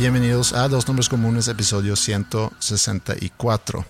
[0.00, 3.84] Bienvenidos a Dos Nombres Comunes, episodio 164.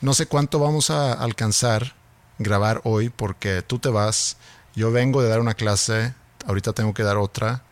[0.00, 1.94] No sé cuánto vamos a alcanzar
[2.40, 4.38] grabar hoy porque tú te vas,
[4.74, 6.14] yo vengo de dar una clase,
[6.48, 7.62] ahorita tengo que dar otra,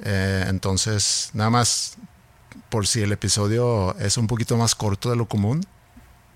[0.00, 1.98] eh, entonces nada más
[2.68, 5.64] por si el episodio es un poquito más corto de lo común.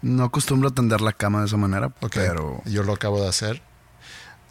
[0.01, 3.29] No acostumbro a tender la cama de esa manera, Ok, pero yo lo acabo de
[3.29, 3.63] hacer.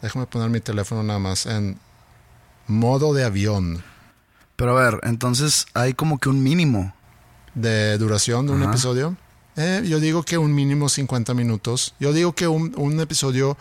[0.02, 1.78] Déjame poner mi teléfono nada más en
[2.66, 3.82] modo de avión
[4.58, 6.92] pero a ver, entonces hay como que un mínimo.
[7.54, 8.70] de duración de un Ajá.
[8.72, 9.16] episodio.
[9.56, 11.94] Eh, yo digo que un mínimo 50 minutos.
[11.98, 13.56] Yo digo que un, un episodio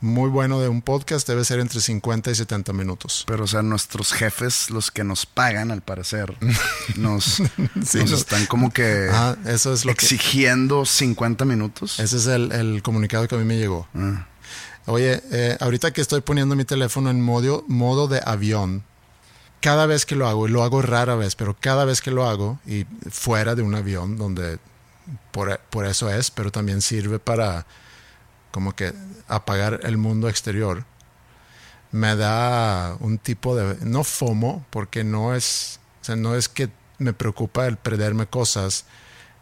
[0.00, 3.24] muy bueno de un podcast debe ser entre 50 y 70 minutos.
[3.26, 6.36] Pero o sea, nuestros jefes, los que nos pagan, al parecer,
[6.96, 10.04] nos, Sí, nos nos- están como que Ah, eso es lo que...
[10.04, 11.98] exigiendo 50 minutos.
[11.98, 13.88] Ese es el, el comunicado que a mí me llegó.
[13.96, 14.26] Ah.
[14.86, 18.84] Oye, eh, ahorita que estoy poniendo mi teléfono en modo, modo de avión,
[19.62, 22.26] cada vez que lo hago, y lo hago rara vez, pero cada vez que lo
[22.26, 24.58] hago, y fuera de un avión, donde
[25.30, 27.64] por, por eso es, pero también sirve para
[28.50, 28.92] como que
[29.28, 30.84] apagar el mundo exterior,
[31.92, 36.68] me da un tipo de, no FOMO, porque no es, o sea, no es que
[36.98, 38.84] me preocupa el perderme cosas,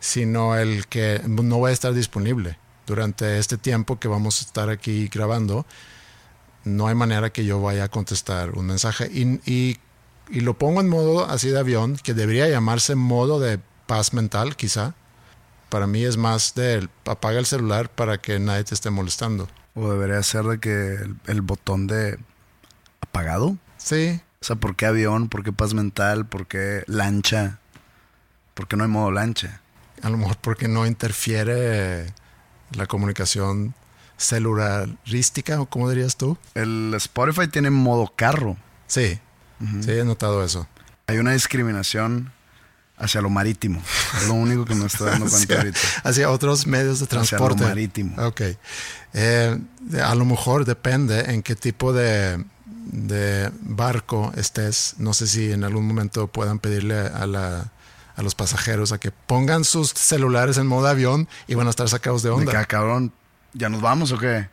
[0.00, 4.68] sino el que no voy a estar disponible durante este tiempo que vamos a estar
[4.70, 5.66] aquí grabando.
[6.64, 9.08] No hay manera que yo vaya a contestar un mensaje.
[9.12, 9.78] Y, y-
[10.30, 14.56] y lo pongo en modo así de avión, que debería llamarse modo de paz mental,
[14.56, 14.94] quizá.
[15.68, 19.48] Para mí es más de apaga el celular para que nadie te esté molestando.
[19.74, 22.18] O debería ser de que el, el botón de
[23.00, 23.56] apagado.
[23.76, 25.28] Sí, O sea, ¿por qué avión?
[25.28, 26.26] ¿Por qué paz mental?
[26.26, 27.60] ¿Por qué lancha?
[28.54, 29.60] ¿Por qué no hay modo lancha?
[30.02, 32.06] a lo mejor porque no interfiere
[32.72, 33.74] la comunicación
[34.16, 36.36] celularística, o como dirías tú.
[36.54, 38.56] El Spotify tiene modo carro.
[38.86, 39.18] Sí,
[39.82, 40.66] sí, he notado eso.
[41.06, 42.32] Hay una discriminación
[42.98, 43.82] hacia lo marítimo.
[44.18, 45.80] Es lo único que me estoy dando cuenta hacia, ahorita.
[46.04, 47.64] hacia otros medios de Hacia lo transporte.
[47.64, 48.22] marítimo.
[48.22, 48.42] Ok.
[49.14, 49.58] Eh,
[50.04, 54.94] a lo mejor depende en qué tipo de, de barco estés.
[54.98, 57.72] No sé si en algún momento puedan pedirle a, la,
[58.16, 61.88] a los pasajeros a que pongan sus celulares en modo avión y van a estar
[61.88, 62.60] sacados de De que, onda.
[62.60, 63.12] ah, cabrón,
[63.54, 64.48] ¿ya nos vamos o qué?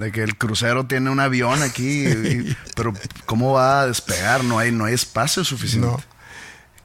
[0.00, 2.92] De que el crucero tiene un avión aquí, y- pero
[3.26, 4.42] ¿cómo va a despegar?
[4.44, 5.86] No hay, no hay espacio suficiente.
[5.86, 6.00] No,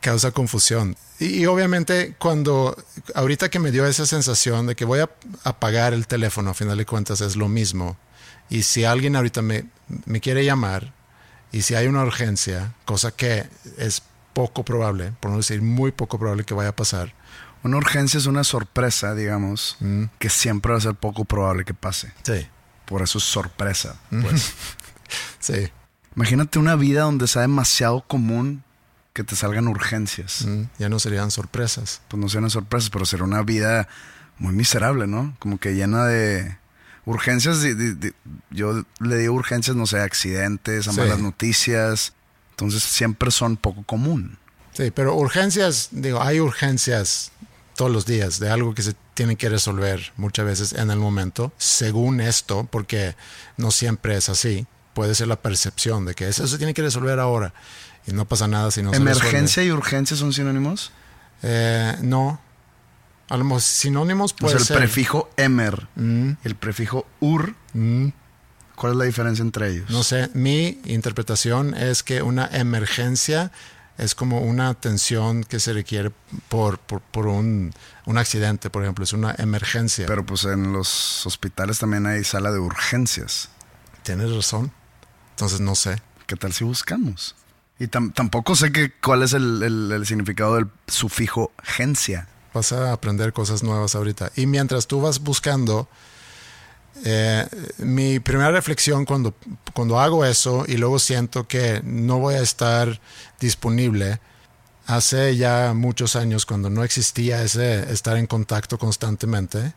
[0.02, 0.96] causa confusión.
[1.20, 2.76] Y, y obviamente cuando,
[3.16, 5.10] ahorita que me dio esa sensación de que voy a
[5.44, 7.98] apagar el teléfono, a final de cuentas es lo mismo.
[8.50, 9.66] Y si alguien ahorita me,
[10.06, 10.94] me quiere llamar
[11.52, 13.48] y si hay una urgencia, cosa que
[13.78, 14.02] es
[14.34, 17.14] poco probable, por no decir muy poco probable que vaya a pasar,
[17.64, 20.04] Una urgencia es una sorpresa, digamos, Mm.
[20.20, 22.12] que siempre va a ser poco probable que pase.
[22.24, 22.46] sí,
[22.86, 23.96] Por eso es sorpresa.
[24.10, 24.54] Pues.
[25.40, 25.70] sí,
[26.16, 28.64] Imagínate una vida donde sea demasiado común
[29.14, 30.46] que te salgan urgencias.
[30.46, 32.02] mm, ya no serían sorpresas.
[32.08, 33.88] Pues no sean sorpresas, pero será una vida
[34.38, 35.36] muy miserable, ¿no?
[35.40, 36.58] Como que llena de
[37.06, 37.62] urgencias.
[37.62, 38.14] de- de- de-
[38.50, 41.00] yo le digo urgencias, no sé, accidentes, a Sí.
[41.00, 42.14] malas noticias.
[42.52, 44.38] Entonces siempre son poco común.
[44.74, 47.32] Sí, pero urgencias, digo, hay urgencias
[47.76, 51.52] todos los días de algo que se tiene que resolver muchas veces en el momento,
[51.58, 53.16] según esto, porque
[53.58, 54.66] no siempre es así.
[54.94, 57.54] Puede ser la percepción de que eso se tiene que resolver ahora
[58.08, 60.92] y no pasa nada si no se ¿Emergencia y urgencia son sinónimos?
[61.44, 62.40] Eh, no.
[63.28, 64.78] A lo mejor sinónimos O puede sea, el ser.
[64.78, 68.08] prefijo emer, Mm, el prefijo ur, mm,
[68.76, 69.90] ¿Cuál es la diferencia entre ellos?
[69.90, 73.52] No sé, mi interpretación es que una emergencia
[73.98, 76.12] es como una atención que se requiere
[76.50, 77.74] por, por, por un,
[78.06, 80.06] un, accidente, por ejemplo, es una emergencia.
[80.06, 83.50] Pero pues en los hospitales también hay sala de urgencias.
[84.04, 84.72] Tienes razón.
[85.32, 86.02] Entonces no sé.
[86.28, 87.36] ¿Qué tal si buscamos?
[87.80, 92.28] Y tam tampoco sé que, cuál es el, el, el, significado del sufijo gencia.
[92.54, 94.32] Vas a aprender cosas nuevas ahorita.
[94.36, 95.90] Y mientras tú vas buscando,
[97.04, 97.46] eh,
[97.80, 99.34] mi primera reflexión cuando,
[99.74, 103.00] cuando hago eso y luego siento que no voy a estar
[103.40, 104.20] disponible,
[104.88, 109.74] hace ya muchos años cuando no existía ese estar en contacto constantemente,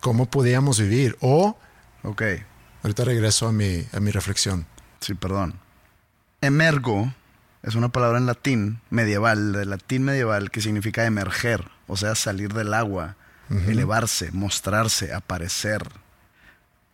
[0.00, 1.16] ¿cómo podíamos vivir?
[1.20, 1.56] O,
[2.02, 2.22] ok,
[2.82, 4.66] ahorita regreso a mi, a mi reflexión.
[5.00, 5.58] Sí, perdón.
[6.40, 7.12] Emergo
[7.62, 12.54] es una palabra en latín medieval, de latín medieval, que significa emerger, o sea, salir
[12.54, 13.16] del agua,
[13.50, 13.68] uh -huh.
[13.68, 15.82] elevarse, mostrarse, aparecer.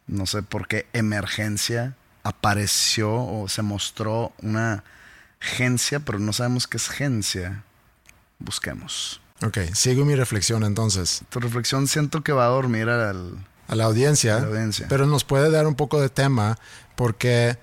[0.06, 4.84] No sé por qué emergencia apareció o se mostró una
[5.40, 7.64] gencia, pero no sabemos qué es gencia.
[8.38, 9.20] Busquemos.
[9.42, 11.22] Ok, sigo mi reflexión entonces.
[11.28, 15.06] Tu reflexión siento que va a dormir al, a la audiencia, a la audiencia, pero
[15.06, 16.58] nos puede dar un poco de tema
[16.94, 17.58] porque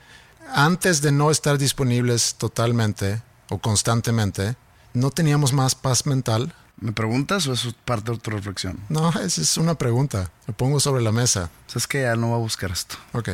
[0.54, 4.56] antes de no estar disponibles totalmente o constantemente,
[4.94, 6.54] ¿no teníamos más paz mental?
[6.84, 8.78] ¿Me preguntas o es parte de tu reflexión?
[8.90, 10.30] No, esa es una pregunta.
[10.48, 11.50] Lo pongo sobre la mesa.
[11.74, 12.98] Es que ya no voy a buscar esto.
[13.14, 13.30] Ok.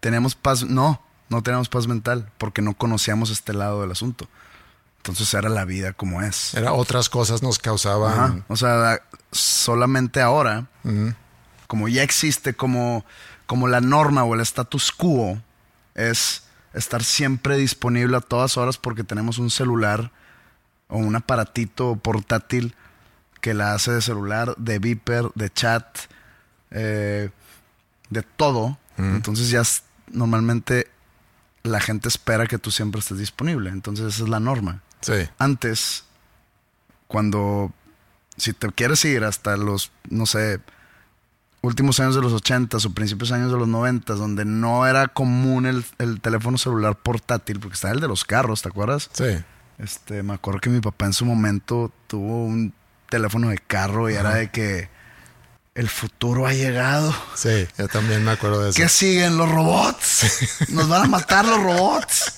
[0.00, 4.26] Tenemos paz, no, no tenemos paz mental porque no conocíamos este lado del asunto.
[4.96, 6.54] Entonces era la vida como es.
[6.54, 8.12] Era otras cosas nos causaban.
[8.18, 8.44] Ajá.
[8.48, 11.14] O sea, solamente ahora, uh -huh.
[11.66, 13.04] como ya existe como,
[13.44, 15.42] como la norma o el status quo,
[15.94, 20.10] es estar siempre disponible a todas horas porque tenemos un celular
[20.88, 22.74] o un aparatito portátil
[23.40, 25.86] que la hace de celular, de beeper, de chat,
[26.70, 27.30] eh,
[28.10, 28.78] de todo.
[28.96, 29.16] Mm.
[29.16, 29.62] Entonces ya
[30.10, 30.88] normalmente
[31.62, 33.70] la gente espera que tú siempre estés disponible.
[33.70, 34.82] Entonces esa es la norma.
[35.00, 35.28] Sí.
[35.38, 36.04] Antes,
[37.06, 37.72] cuando,
[38.36, 40.60] si te quieres ir hasta los, no sé,
[41.62, 45.66] últimos años de los 80 o principios años de los 90, donde no era común
[45.66, 49.10] el, el, teléfono celular portátil, porque estaba el de los carros, ¿te acuerdas?
[49.12, 49.36] Sí.
[49.78, 52.72] Este, me acuerdo que mi papá en su momento tuvo un
[53.10, 54.20] teléfono de carro y Ajá.
[54.20, 54.88] era de que
[55.74, 57.14] el futuro ha llegado.
[57.34, 58.76] Sí, yo también me acuerdo de eso.
[58.80, 60.68] ¿Qué siguen los robots?
[60.70, 62.32] Nos van a matar los robots.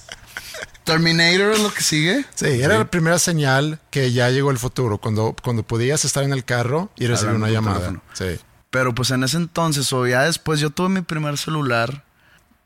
[0.82, 2.24] Terminator es lo que sigue.
[2.34, 2.78] Sí, era sí.
[2.78, 6.90] la primera señal que ya llegó el futuro, cuando, cuando podías estar en el carro
[6.96, 8.00] y recibir una llamada.
[8.14, 8.38] Sí.
[8.70, 12.04] Pero pues en ese entonces, o ya después, yo tuve mi primer celular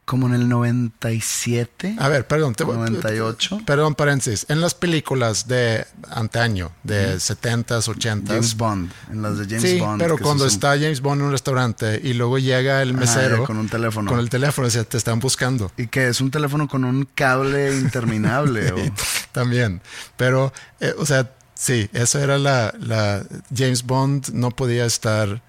[0.05, 1.97] como en el 97.
[1.99, 2.55] A ver, perdón.
[2.55, 3.63] Te, 98.
[3.65, 4.47] Perdón, paréntesis.
[4.49, 7.19] En las películas de antaño, de mm.
[7.19, 8.27] 70s, 80s.
[8.27, 8.93] James Bond.
[9.11, 10.01] En las de James sí, Bond.
[10.01, 13.43] pero cuando está James Bond en un restaurante y luego llega el mesero.
[13.45, 14.11] Ah, con un teléfono.
[14.11, 15.71] Con el teléfono, o sea, te están buscando.
[15.77, 18.73] Y que es un teléfono con un cable interminable.
[18.73, 18.77] o...
[19.31, 19.81] También.
[20.17, 23.23] Pero, eh, o sea, sí, eso era la, la.
[23.55, 25.43] James Bond no podía estar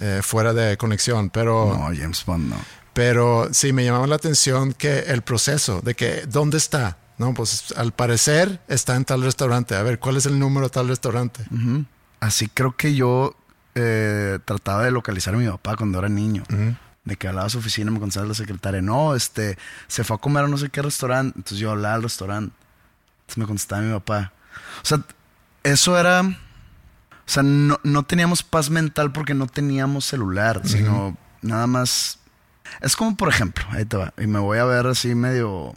[0.00, 1.74] eh, fuera de conexión, pero...
[1.76, 2.56] No, James Bond no.
[2.98, 6.98] Pero sí, me llamaba la atención que el proceso de que, ¿dónde está?
[7.16, 9.76] No, pues al parecer está en tal restaurante.
[9.76, 11.44] A ver, ¿cuál es el número de tal restaurante?
[11.52, 11.86] Uh -huh.
[12.18, 13.36] Así creo que yo
[13.76, 16.42] eh, trataba de localizar a mi papá cuando era niño.
[16.50, 16.78] Uh -huh.
[17.04, 18.82] De que hablaba a su oficina, me contestaba la secretaria.
[18.82, 19.56] No, este,
[19.86, 21.38] se fue a comer a no sé qué restaurante.
[21.38, 22.52] Entonces yo hablaba al restaurante.
[23.20, 24.32] Entonces me contestaba mi papá.
[24.82, 25.04] O sea,
[25.62, 26.22] eso era...
[26.22, 30.66] O sea, no, no teníamos paz mental porque no teníamos celular, uh -huh.
[30.66, 32.17] sino nada más
[32.80, 35.74] es como, por ejemplo, ahí te va, y me voy a ver así medio,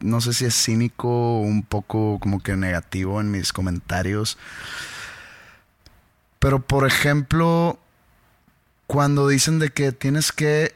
[0.00, 4.38] no sé si es cínico o un poco como que negativo en mis comentarios.
[6.38, 7.78] Pero, por ejemplo,
[8.86, 10.74] cuando dicen de que tienes que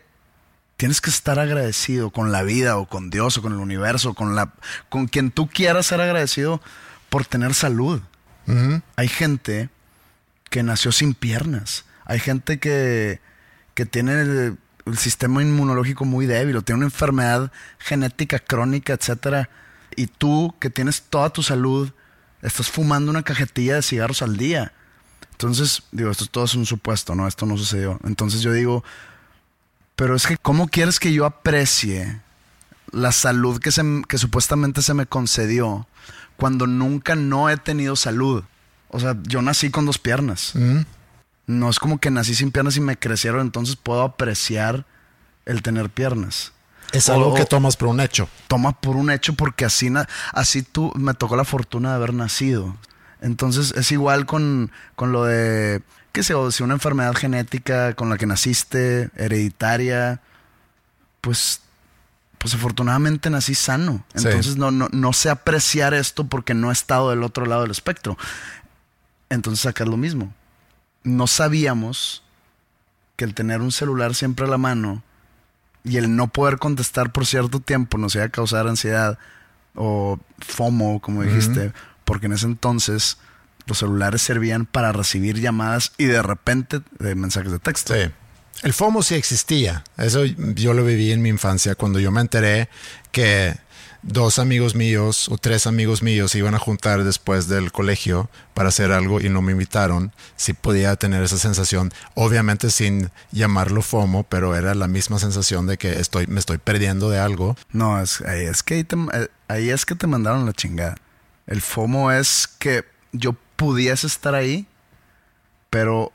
[0.76, 4.34] tienes que estar agradecido con la vida o con Dios o con el universo, con
[4.34, 4.52] la
[4.88, 6.60] con quien tú quieras ser agradecido
[7.08, 8.02] por tener salud.
[8.46, 8.82] Uh -huh.
[8.96, 9.70] Hay gente
[10.50, 11.84] que nació sin piernas.
[12.04, 13.20] Hay gente que
[13.74, 19.48] que tiene el, sistema inmunológico muy débil o tiene una enfermedad genética crónica, etcétera,
[19.96, 21.92] y tú que tienes toda tu salud
[22.42, 24.72] estás fumando una cajetilla de cigarros al día.
[25.32, 27.26] Entonces, digo, esto todo un supuesto, ¿no?
[27.26, 27.98] Esto no sucedió.
[28.04, 28.84] Entonces yo digo,
[29.96, 32.20] pero es que ¿cómo quieres que yo aprecie
[32.92, 35.88] la salud que, se, que supuestamente se me concedió
[36.36, 38.44] cuando nunca no he tenido salud?
[38.88, 40.52] O sea, yo nací con dos piernas.
[40.54, 40.82] Mm.
[41.46, 44.86] No es como que nací sin piernas y me crecieron, entonces puedo apreciar
[45.44, 46.52] el tener piernas.
[46.92, 48.28] Es algo o, que tomas por un hecho.
[48.48, 49.92] Toma por un hecho porque así,
[50.32, 52.76] así tú me tocó la fortuna de haber nacido.
[53.20, 55.82] Entonces es igual con, con lo de,
[56.12, 60.20] qué sé, o si una enfermedad genética con la que naciste, hereditaria,
[61.20, 61.60] pues,
[62.38, 64.04] pues afortunadamente nací sano.
[64.14, 64.28] Sí.
[64.28, 67.70] Entonces no, no, no sé apreciar esto porque no he estado del otro lado del
[67.70, 68.16] espectro.
[69.30, 70.32] Entonces acá es lo mismo.
[71.04, 72.22] No sabíamos
[73.16, 75.02] que el tener un celular siempre a la mano
[75.84, 79.18] y el no poder contestar por cierto tiempo nos iba a causar ansiedad
[79.74, 81.72] o FOMO, como dijiste,
[82.04, 83.18] porque en ese entonces
[83.66, 87.94] los celulares servían para recibir llamadas y de repente de mensajes de texto.
[87.94, 88.10] Sí.
[88.62, 89.84] El FOMO sí existía.
[89.96, 92.68] Eso yo lo viví en mi infancia cuando yo me enteré
[93.10, 93.56] que
[94.06, 98.68] dos amigos míos o tres amigos míos se iban a juntar después del colegio para
[98.68, 100.12] hacer algo y no me invitaron.
[100.36, 105.78] Sí podía tener esa sensación, obviamente sin llamarlo FOMO, pero era la misma sensación de
[105.78, 107.56] que estoy, me estoy perdiendo de algo.
[107.72, 108.86] No, es, es que ahí,
[109.48, 110.96] ahí es que te mandaron la chingada.
[111.46, 114.66] El FOMO es que yo pudiese estar ahí,
[115.70, 116.12] pero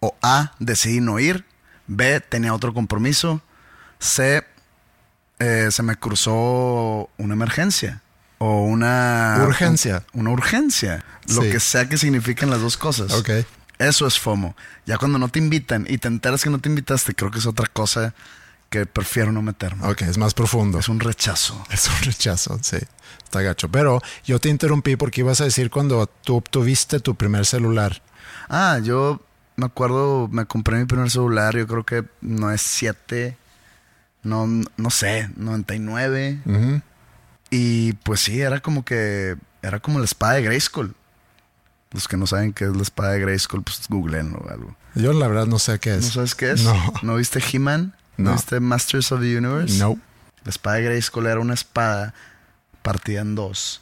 [0.00, 1.44] o A, decidí no ir,
[1.86, 3.42] B, tenía otro compromiso,
[3.98, 4.44] C,
[5.44, 8.00] eh, se me cruzó una emergencia
[8.38, 9.38] o una...
[9.46, 10.04] Urgencia.
[10.12, 11.50] Una urgencia, lo Sí.
[11.50, 13.12] que sea que signifiquen las dos cosas.
[13.12, 13.30] Ok.
[13.78, 14.54] Eso es FOMO.
[14.86, 17.46] Ya cuando no te invitan y te enteras que no te invitaste, creo que es
[17.46, 18.14] otra cosa
[18.70, 19.86] que prefiero no meterme.
[19.86, 20.78] Ok, es más profundo.
[20.78, 21.64] Es un rechazo.
[21.70, 22.78] Es un rechazo, sí.
[23.22, 23.68] Está gacho.
[23.68, 28.02] Pero yo te interrumpí porque ibas a decir cuando tú obtuviste tu primer celular.
[28.48, 29.20] Ah, yo
[29.56, 33.36] me acuerdo, me compré mi primer celular, yo creo que no es 7,
[34.24, 36.40] no, no sé, 99.
[36.44, 36.80] Ujú.
[37.50, 40.94] Y pues sí, era como que, era como la espada de Grayskull.
[41.92, 44.76] Los que no saben qué es la espada de Grayskull, pues googleenlo o algo.
[44.96, 46.04] Yo la verdad no sé qué es.
[46.06, 46.64] ¿No sabes qué es?
[47.02, 47.14] No.
[47.16, 47.94] viste He-Man?
[48.16, 48.36] ¿No, No.
[48.36, 49.78] viste Masters of the Universe?
[49.78, 49.98] No.
[50.44, 52.12] La espada de Grayskull era una espada
[52.82, 53.80] partida en dos.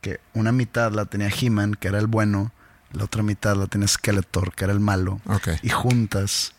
[0.00, 2.52] Que una mitad la tenía He-Man, que era el bueno.
[2.92, 5.20] La otra mitad la tenía Skeletor, que era el malo.
[5.26, 5.48] Ok.
[5.62, 6.53] Y juntas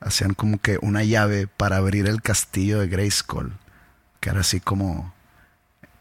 [0.00, 3.52] hacían como que una llave para abrir el castillo de Grayskull.
[4.20, 5.14] Que era así como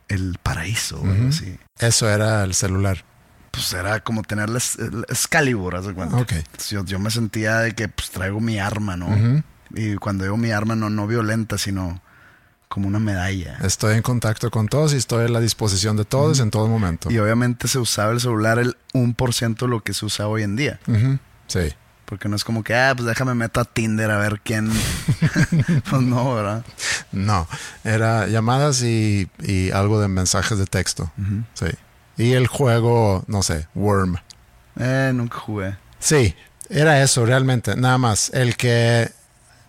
[0.07, 1.57] el paraíso, así.
[1.79, 3.03] Eso era el celular.
[3.51, 6.17] Pues era como tener la el Excalibur, haz de cuenta.
[6.17, 6.31] Ok.
[6.31, 9.43] Entonces yo, yo me sentía de que pues traigo mi arma, ¿no?
[9.71, 12.01] Y cuando digo mi arma, no, no violenta, sino
[12.67, 13.57] como una medalla.
[13.63, 17.09] Estoy en contacto con todos y estoy a la disposición de todos en todo momento.
[17.11, 20.55] Y obviamente se usaba el celular el 1% de lo que se usa hoy en
[20.55, 20.79] día.
[21.47, 21.73] Sí.
[22.07, 24.71] Porque no es como que, ah, pues déjame meto a Tinder a ver quién.
[25.89, 26.65] pues no, ¿verdad?
[27.11, 27.47] No,
[27.83, 31.11] era llamadas y, y algo de mensajes de texto.
[31.53, 31.67] Sí.
[32.15, 34.15] Y el juego, no sé, Worm.
[34.79, 35.75] Eh, nunca jugué.
[35.99, 36.33] Sí,
[36.69, 38.31] era eso realmente, nada más.
[38.33, 39.11] El que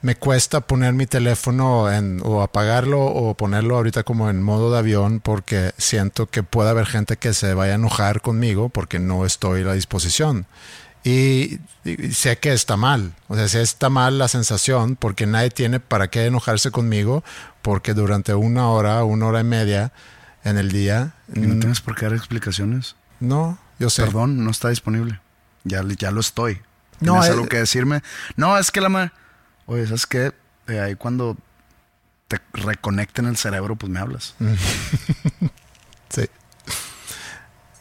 [0.00, 4.78] me cuesta poner mi teléfono en, o apagarlo o ponerlo ahorita como en modo de
[4.78, 9.26] avión porque siento que puede haber gente que se vaya a enojar conmigo porque no
[9.26, 10.46] estoy a la disposición.
[11.04, 15.50] Y, y sé que está mal, o sea, sé está mal la sensación porque nadie
[15.50, 17.24] tiene para qué enojarse conmigo
[17.62, 19.92] porque durante una hora, una hora y media
[20.44, 22.96] en el día, ¿Y no tienes por qué dar explicaciones?
[23.20, 24.02] no, yo sé.
[24.02, 25.20] Perdón, no está disponible.
[25.64, 26.60] Ya, ya lo estoy.
[27.00, 28.02] No, ¿Tienes eh, algo que decirme?
[28.36, 29.12] No, es que la ma...
[29.66, 30.32] Oye, ¿sabes qué?
[30.66, 31.36] Eh, ahí cuando
[32.26, 34.34] te reconecten el cerebro, pues me hablas.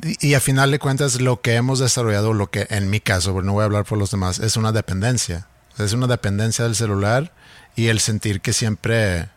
[0.01, 3.47] Y, a final de cuentas, lo que hemos desarrollado, lo que en mi caso, porque
[3.47, 5.47] no voy a hablar por los demás, es una dependencia.
[5.77, 7.33] Es una dependencia del celular
[7.75, 9.29] y el sentir que siempre,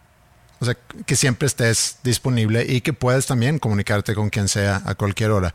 [0.61, 0.77] o sea,
[1.07, 5.55] que siempre estés disponible y que puedes también comunicarte con quien sea a cualquier hora.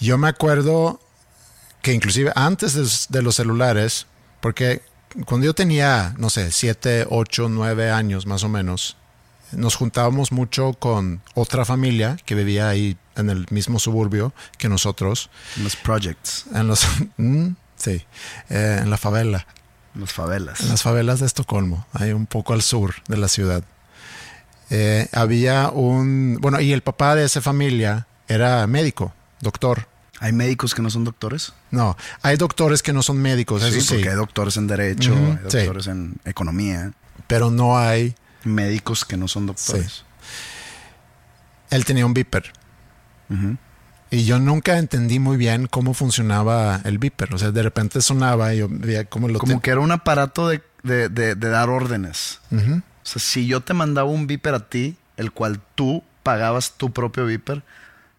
[0.00, 1.00] Yo me acuerdo
[1.82, 4.06] que inclusive antes de, de los celulares,
[4.40, 4.82] porque
[5.26, 8.96] cuando yo tenía, no sé, 7, 8, 9 años más o menos,
[9.52, 15.30] nos juntábamos mucho con otra familia que vivía ahí en el mismo suburbio que nosotros,
[15.62, 16.86] Los projects, en los,
[17.16, 18.04] Mm, sí,
[18.50, 19.46] eh, en la favela,
[19.94, 20.60] los favelas.
[20.60, 23.62] en las favelas de Estocolmo, ahí un poco al sur de la ciudad.
[24.70, 29.86] Eh, había un, bueno, y el papá de esa familia era médico, doctor.
[30.20, 31.52] ¿Hay médicos que no son doctores?
[31.70, 35.12] No, hay doctores que no son médicos, eso sí, sí, porque hay doctores en derecho,
[35.14, 35.58] hay sí.
[35.58, 36.92] doctores en economía,
[37.26, 38.14] pero no hay.
[38.46, 40.04] Médicos que no son doctores.
[41.70, 42.14] Él tenía un.
[43.30, 43.56] Ujú.
[44.10, 47.34] Y yo nunca entendí muy bien cómo funcionaba el beeper.
[47.34, 50.48] O sea, de repente sonaba y yo veía cómo lo Como que era un aparato
[50.48, 52.40] de, de- de- de dar órdenes.
[52.52, 56.92] O sea, si yo te mandaba un beeper a ti, el cual tú pagabas tu
[56.92, 57.62] propio beeper,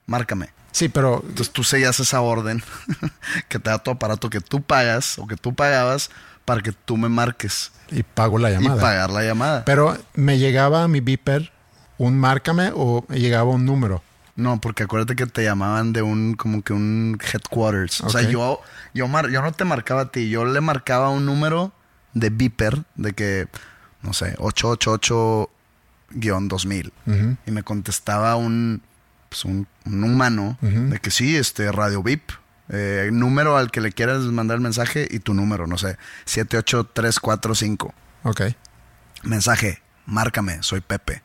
[0.05, 0.50] márcame.
[0.72, 2.62] Sí, pero Entonces tú seguías esa orden
[3.48, 6.10] que te da tu aparato que tú pagas o que tú pagabas
[6.45, 8.81] para que tú me marques y pago la y llamada.
[8.81, 9.65] pagar la llamada.
[9.65, 11.51] Pero me llegaba a mi beeper
[11.97, 14.01] un márcame o me llegaba un número.
[14.35, 18.01] No, porque acuérdate que te llamaban de un, como que un headquarters.
[18.01, 18.59] O sea, yo,
[18.93, 21.71] yo, mar- yo no te marcaba a ti, yo le marcaba un número
[22.13, 23.47] de beeper, de que
[24.01, 26.91] no sé, 888-2000.
[27.07, 27.37] Ujú.
[27.45, 28.81] Y me contestaba un,
[29.29, 32.31] pues un, un humano de que sí, este, Radio VIP.
[32.69, 37.93] Eh, número al que le quieras mandar el mensaje y tu número, no sé, 78345.
[38.24, 38.41] Ok.
[39.24, 41.22] Mensaje, márcame, soy Pepe.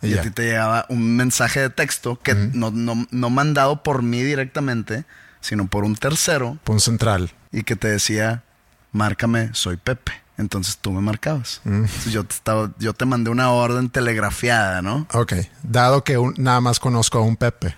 [0.00, 4.02] Y a ti te llegaba un mensaje de texto que no, no, no mandado por
[4.04, 5.04] mí directamente,
[5.40, 7.32] sino por un tercero Punto central.
[7.50, 8.44] y que te decía,
[8.92, 10.12] márcame, soy Pepe.
[10.36, 11.60] Entonces tú me marcabas.
[11.64, 15.08] Entonces yo te, estaba, yo te mandé una orden telegrafiada, ¿no?
[15.12, 15.32] Ok.
[15.64, 17.74] Dado que un- nada más conozco a un Pepe.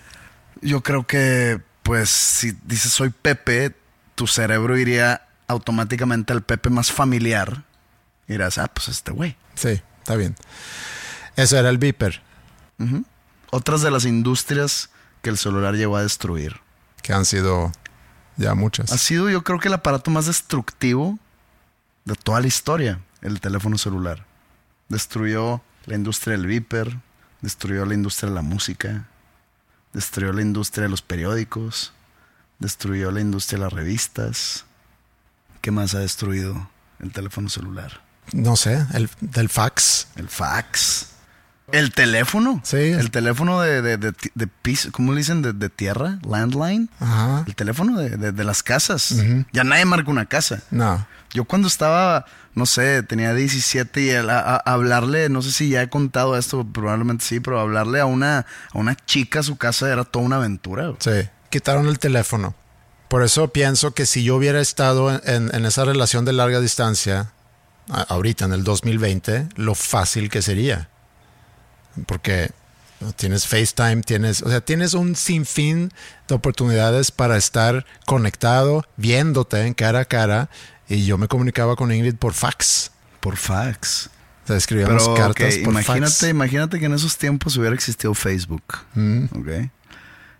[0.61, 3.75] Yo creo que, pues, si dices soy Pepe,
[4.15, 7.63] tu cerebro iría automáticamente al Pepe más familiar.
[8.27, 9.35] Y dirás, ah, pues este güey.
[9.55, 10.35] Sí, está bien.
[11.35, 12.21] Eso era el Viper,
[13.51, 14.89] Otras de las industrias
[15.21, 16.59] que el celular llegó a destruir.
[17.01, 17.71] que han sido
[18.37, 18.91] ya muchas.
[18.91, 21.17] Ha sido, yo creo que el aparato más destructivo
[22.05, 24.25] de toda la historia, el teléfono celular.
[24.89, 26.97] Destruyó la industria del Viper,
[27.41, 29.07] destruyó la industria de la música,
[29.93, 31.93] destruyó la industria de los periódicos,
[32.59, 34.65] destruyó la industria de las revistas.
[35.61, 36.69] ¿Qué más ha destruido
[36.99, 38.01] el teléfono celular?
[38.33, 40.07] No sé, el del fax.
[40.15, 41.07] El fax.
[41.71, 42.59] El teléfono.
[42.63, 42.77] Sí.
[42.77, 45.41] El teléfono de, de, de, de piso, ¿cómo le dicen?
[45.41, 46.89] De, de tierra, landline.
[46.99, 47.43] Ajá.
[47.47, 49.15] El teléfono de, de- de las casas.
[49.53, 50.61] Ya nadie marca una casa.
[50.71, 51.05] No.
[51.33, 56.37] Yo cuando estaba, no sé, tenía 17 y hablarle, no sé si ya he contado
[56.37, 58.39] esto, probablemente sí, pero hablarle a una,
[58.71, 60.93] a una chica a su casa era toda una aventura.
[60.99, 61.29] Sí.
[61.49, 62.55] Quitaron el teléfono.
[63.07, 67.31] Por eso pienso que si yo hubiera estado en, en- esa relación de larga distancia,
[67.89, 70.89] ahorita en el 2020, lo fácil que sería.
[72.05, 72.51] Porque
[73.15, 75.91] tienes FaceTime, tienes, o sea, tienes un sinfín
[76.27, 80.49] de oportunidades para estar conectado, viéndote en cara a cara.
[80.91, 82.91] Y yo me comunicaba con Ingrid por fax.
[83.21, 84.09] Por fax.
[84.43, 86.23] O sea, escribíamos Pero, cartas por imagínate, fax.
[86.29, 88.63] imagínate que en esos tiempos hubiera existido Facebook.
[88.95, 89.25] Mm.
[89.25, 89.69] Ok.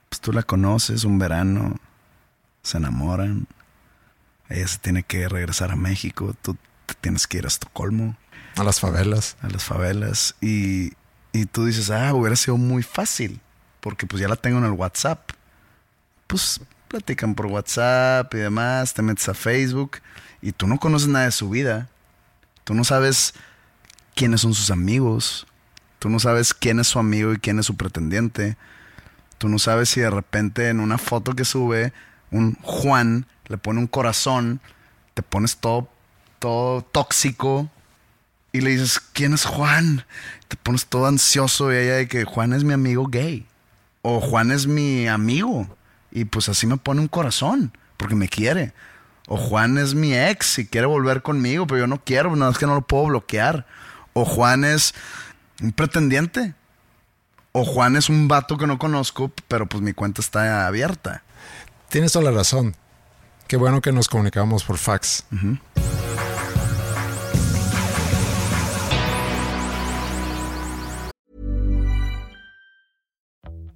[0.10, 1.78] Pues tú la conoces un verano,
[2.64, 3.48] se enamoran,
[4.50, 8.18] ella se tiene que regresar a México, tú te tienes que ir a Estocolmo,
[8.58, 9.38] A las favelas.
[9.42, 10.92] a las favelas, y,
[11.32, 13.40] y tú dices, ah, hubiera sido muy fácil,
[13.80, 15.30] porque pues ya la tengo en el WhatsApp.
[16.28, 16.60] Pues
[16.90, 20.00] platican por WhatsApp y demás, te metes a Facebook,
[20.41, 21.89] y tú no conoces nada de su vida,
[22.63, 23.34] tú no sabes
[24.15, 25.47] quiénes son sus amigos,
[25.99, 28.58] tú no sabes quién es su amigo y quién es su pretendiente.
[29.38, 31.93] Tú no sabes si de repente en una foto que sube
[32.32, 34.62] un Juan le pone un corazón,
[35.13, 35.89] te pones todo,
[36.39, 37.69] todo tóxico
[38.54, 40.06] y le dices, ¿quién es Juan?
[40.47, 43.45] Te pones todo ansioso y ella de que Juan es mi amigo gay.
[44.01, 45.67] O Juan es mi amigo.
[46.12, 48.73] Y pues así me pone un corazón, porque me quiere.
[49.28, 52.58] O Juan es mi ex y quiere volver conmigo, pero yo no quiero, no es
[52.58, 53.66] que no lo puedo bloquear.
[54.14, 54.94] O Juan es
[55.62, 56.54] un pretendiente.
[57.54, 61.24] O Juan es un vato que no conozco, pero pues mi cuenta está abierta.
[61.90, 62.76] Tienes toda la razón.
[63.48, 65.26] Qué bueno que nos comunicamos por fax.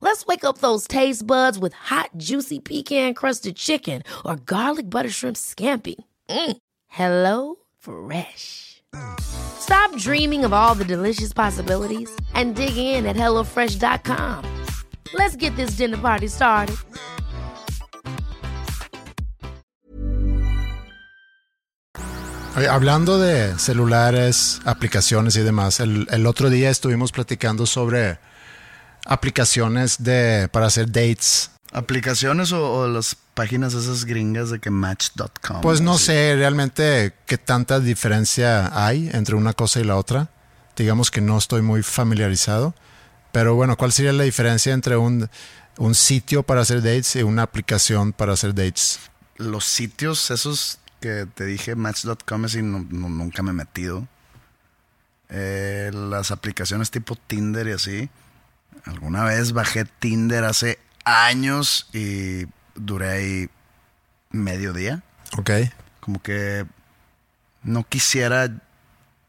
[0.00, 5.10] Let's wake up those taste buds with hot, juicy pecan crusted chicken or garlic butter
[5.10, 5.96] shrimp scampi.
[6.30, 6.56] Mm.
[6.86, 8.82] Hello Fresh.
[9.20, 14.44] Stop dreaming of all the delicious possibilities and dig in at HelloFresh.com.
[15.14, 16.76] Let's get this dinner party started.
[22.54, 28.18] Hablando de celulares, aplicaciones y demás, el, el otro día estuvimos platicando sobre
[29.08, 31.50] aplicaciones de para hacer dates.
[31.72, 35.60] ¿Aplicaciones o, o las páginas esas gringas de que match.com?
[35.60, 36.04] Pues no así?
[36.06, 40.30] sé realmente qué tanta diferencia hay entre una cosa y la otra.
[40.76, 42.74] Digamos que no estoy muy familiarizado.
[43.32, 45.28] Pero bueno, ¿cuál sería la diferencia entre un,
[45.76, 48.98] un sitio para hacer dates y una aplicación para hacer dates?
[49.36, 54.08] Los sitios esos que te dije, match.com, así no- no- nunca me he metido.
[55.28, 58.08] Eh, las aplicaciones tipo Tinder y así.
[58.88, 63.50] Alguna vez bajé Tinder hace años y duré ahí
[64.30, 65.02] medio día.
[65.36, 65.50] Ok.
[66.00, 66.64] Como que
[67.62, 68.50] no quisiera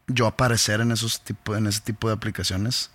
[0.06, 2.90] yo aparecer en esos tipo, en ese tipo de aplicaciones.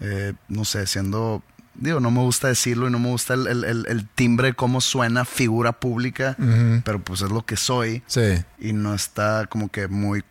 [0.00, 1.42] Eh, no sé, siendo
[1.74, 4.80] digo, no me gusta decirlo y no me gusta el, el- el- el timbre, cómo
[4.82, 6.36] suena figura pública,
[6.84, 8.02] pero pues es lo que soy.
[8.08, 8.44] Sí.
[8.58, 10.22] Y no está como que muy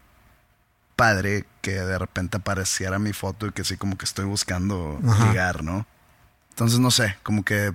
[0.95, 5.27] padre que de repente apareciera mi foto y que sí como que estoy buscando Ajá.
[5.27, 5.86] ligar, ¿no?
[6.49, 7.71] Entonces no sé, como que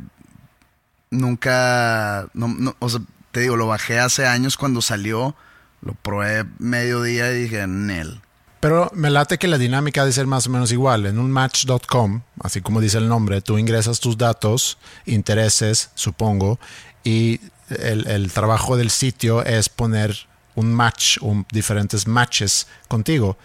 [1.10, 3.00] nunca, no, no, o sea,
[3.32, 5.34] te digo, lo bajé hace años cuando salió,
[5.82, 8.20] lo probé mediodía y dije, Nel.
[8.60, 11.06] Pero me late que la dinámica ha de ser más o menos igual.
[11.06, 16.58] En un match.com, así como dice el nombre, tú ingresas tus datos, intereses, supongo,
[17.04, 20.26] y el, el trabajo del sitio es poner
[20.56, 23.38] un match, un, diferentes matches contigo.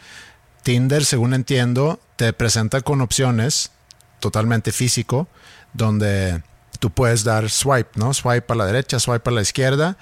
[0.64, 3.72] Tinder, según entiendo, te presenta con opciones
[4.20, 5.28] totalmente físico,
[5.74, 6.44] donde
[6.80, 8.14] tú puedes dar swipe, ¿no?
[8.14, 9.98] Swipe a la derecha, swipe a la izquierda,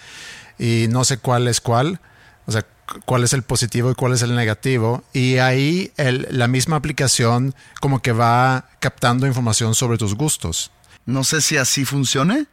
[0.57, 1.99] y no sé cuál es cuál,
[2.45, 6.47] o sea, cu- cuál es el positivo y cuál es el negativo, y ahí la
[6.47, 10.71] misma aplicación como que va captando información sobre tus gustos.
[11.05, 12.47] No sé si así funcione,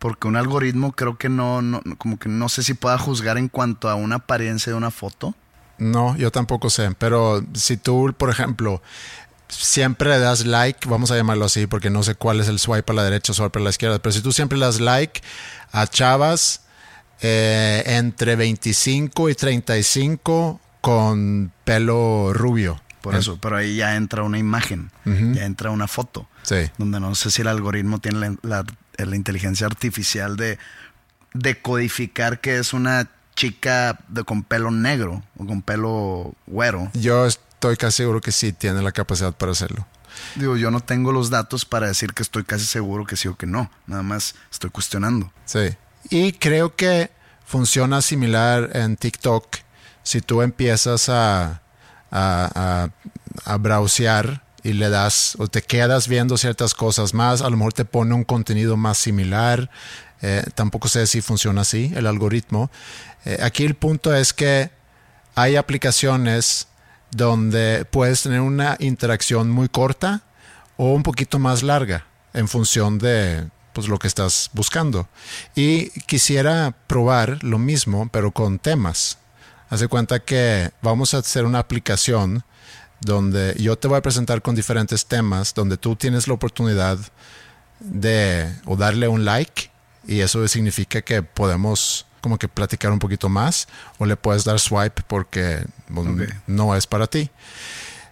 [0.00, 3.46] porque un algoritmo creo que no, no, como que no sé si pueda juzgar en
[3.48, 5.36] cuanto a una apariencia de una foto.
[5.78, 8.82] No, yo tampoco sé, pero si tú, por ejemplo,
[9.48, 12.92] siempre le das like, vamos a llamarlo así, porque no sé cuál es el swipe
[12.92, 15.22] a la derecha o swipe a la izquierda, pero si tú siempre le das like
[15.72, 16.62] a chavas
[17.22, 22.80] eh, entre 25 y 35 con pelo rubio.
[23.02, 26.70] Por eso, pero ahí ya entra una imagen, ya entra una foto, Sí.
[26.76, 28.64] donde no sé si el algoritmo tiene la, la-
[29.06, 30.58] la inteligencia artificial de
[31.32, 36.90] decodificar que es una chica de, con pelo negro o con pelo güero.
[36.94, 39.86] Yo estoy casi seguro que sí tiene la capacidad para hacerlo.
[40.34, 43.36] Digo, yo no tengo los datos para decir que estoy casi seguro que sí o
[43.36, 45.32] que no, nada más estoy cuestionando.
[45.44, 45.76] Sí.
[46.10, 47.10] Y creo que
[47.46, 49.46] funciona similar en TikTok.
[50.02, 51.62] Si tú empiezas a,
[52.10, 52.90] a, a,
[53.44, 57.72] a browsear y le das o te quedas viendo ciertas cosas más, a lo mejor
[57.72, 59.70] te pone un contenido más similar.
[60.22, 62.70] Eh, tampoco sé si funciona así el algoritmo.
[63.24, 64.70] Eh, aquí el punto es que
[65.34, 66.68] hay aplicaciones
[67.10, 70.22] donde puedes tener una interacción muy corta
[70.76, 75.08] o un poquito más larga en función de pues, lo que estás buscando.
[75.54, 79.18] Y quisiera probar lo mismo, pero con temas.
[79.68, 82.44] Hace cuenta que vamos a hacer una aplicación
[83.00, 86.98] donde yo te voy a presentar con diferentes temas, donde tú tienes la oportunidad
[87.80, 89.70] de o darle un like
[90.06, 93.66] y eso significa que podemos como que platicar un poquito más
[93.98, 96.06] o le puedes dar swipe porque pues,
[96.46, 97.30] no es para ti.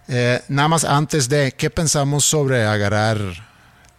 [0.07, 3.19] Eh, nada más antes de, ¿qué pensamos sobre agarrar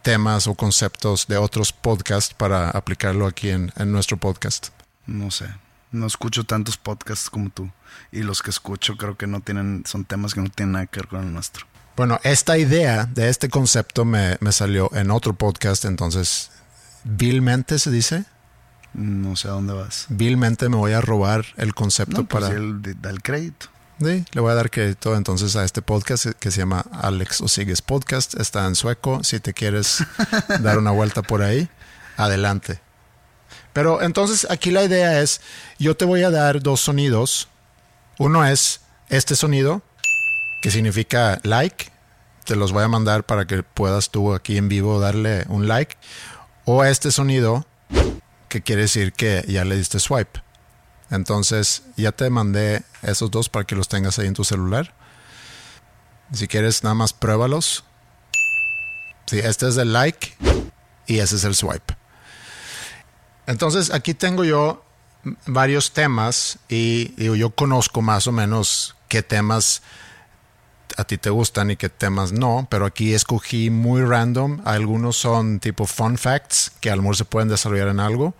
[0.03, 4.68] temas o conceptos de otros podcasts para aplicarlo aquí en, en nuestro podcast?
[5.07, 5.46] No sé.
[5.92, 7.70] No escucho tantos podcasts como tú.
[8.12, 11.00] Y los que escucho creo que no tienen, son temas que no tienen nada que
[11.00, 11.66] ver con el nuestro.
[11.96, 16.50] Bueno, esta idea de este concepto me, me salió en otro podcast, entonces,
[17.05, 18.24] vilmente se dice,
[18.94, 20.07] No sé a dónde vas.
[20.09, 22.55] vilmente me voy a robar el concepto No, pues para...
[23.00, 23.66] da el crédito.
[24.00, 27.83] Sí, le voy a dar crédito entonces a este podcast que se llama Alex Osigues
[27.83, 28.33] Podcast.
[28.40, 29.22] Está en sueco.
[29.22, 30.03] Si te quieres
[30.61, 31.68] dar una vuelta por ahí,
[32.16, 32.81] adelante.
[33.72, 35.40] Pero entonces aquí la idea es,
[35.78, 37.48] yo te voy a dar dos sonidos.
[38.18, 39.83] Uno es este sonido,
[40.62, 41.90] que significa like.
[42.44, 45.96] Te los voy a mandar para que puedas tú aquí en vivo darle un like.
[46.64, 47.66] O este sonido,
[48.48, 50.42] que quiere decir que ya le diste swipe.
[51.11, 54.94] Entonces, ya te mandé esos dos para que los tengas ahí en tu celular.
[56.33, 57.85] Si quieres, nada más pruébalos.
[59.26, 60.35] Sí, este es el like
[61.06, 61.99] y ese es el swipe.
[63.46, 64.85] Entonces, aquí tengo yo
[65.46, 69.83] varios temas y digo, yo conozco más o menos qué temas
[70.96, 74.61] a ti te gustan y qué temas no, pero aquí escogí muy random.
[74.64, 78.35] Algunos son tipo fun facts que a lo se pueden desarrollar en algo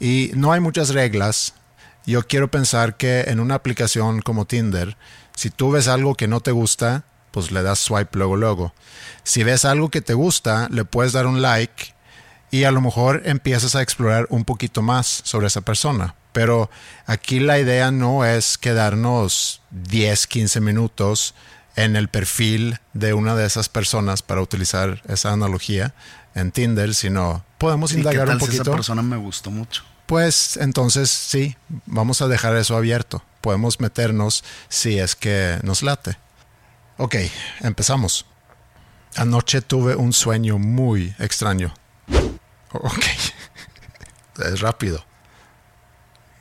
[0.00, 1.54] y no hay muchas reglas.
[2.06, 4.96] Yo quiero pensar que en una aplicación como Tinder,
[5.34, 8.72] si tú ves algo que no te gusta, pues le das swipe luego luego.
[9.24, 11.94] Si ves algo que te gusta, le puedes dar un like
[12.50, 16.14] y a lo mejor empiezas a explorar un poquito más sobre esa persona.
[16.32, 16.70] Pero
[17.06, 21.34] aquí la idea no es quedarnos 10, 15 minutos
[21.76, 25.94] en el perfil de una de esas personas para utilizar esa analogía
[26.34, 28.62] en Tinder, sino podemos ¿Y qué indagar tal un si poquito.
[28.62, 29.84] esa persona me gustó mucho?
[30.06, 31.56] Pues entonces sí,
[31.86, 33.22] vamos a dejar eso abierto.
[33.40, 36.18] Podemos meternos si es que nos late.
[36.96, 37.16] Ok,
[37.60, 38.26] empezamos.
[39.16, 41.74] Anoche tuve un sueño muy extraño.
[42.72, 43.04] Ok,
[44.44, 45.04] es rápido.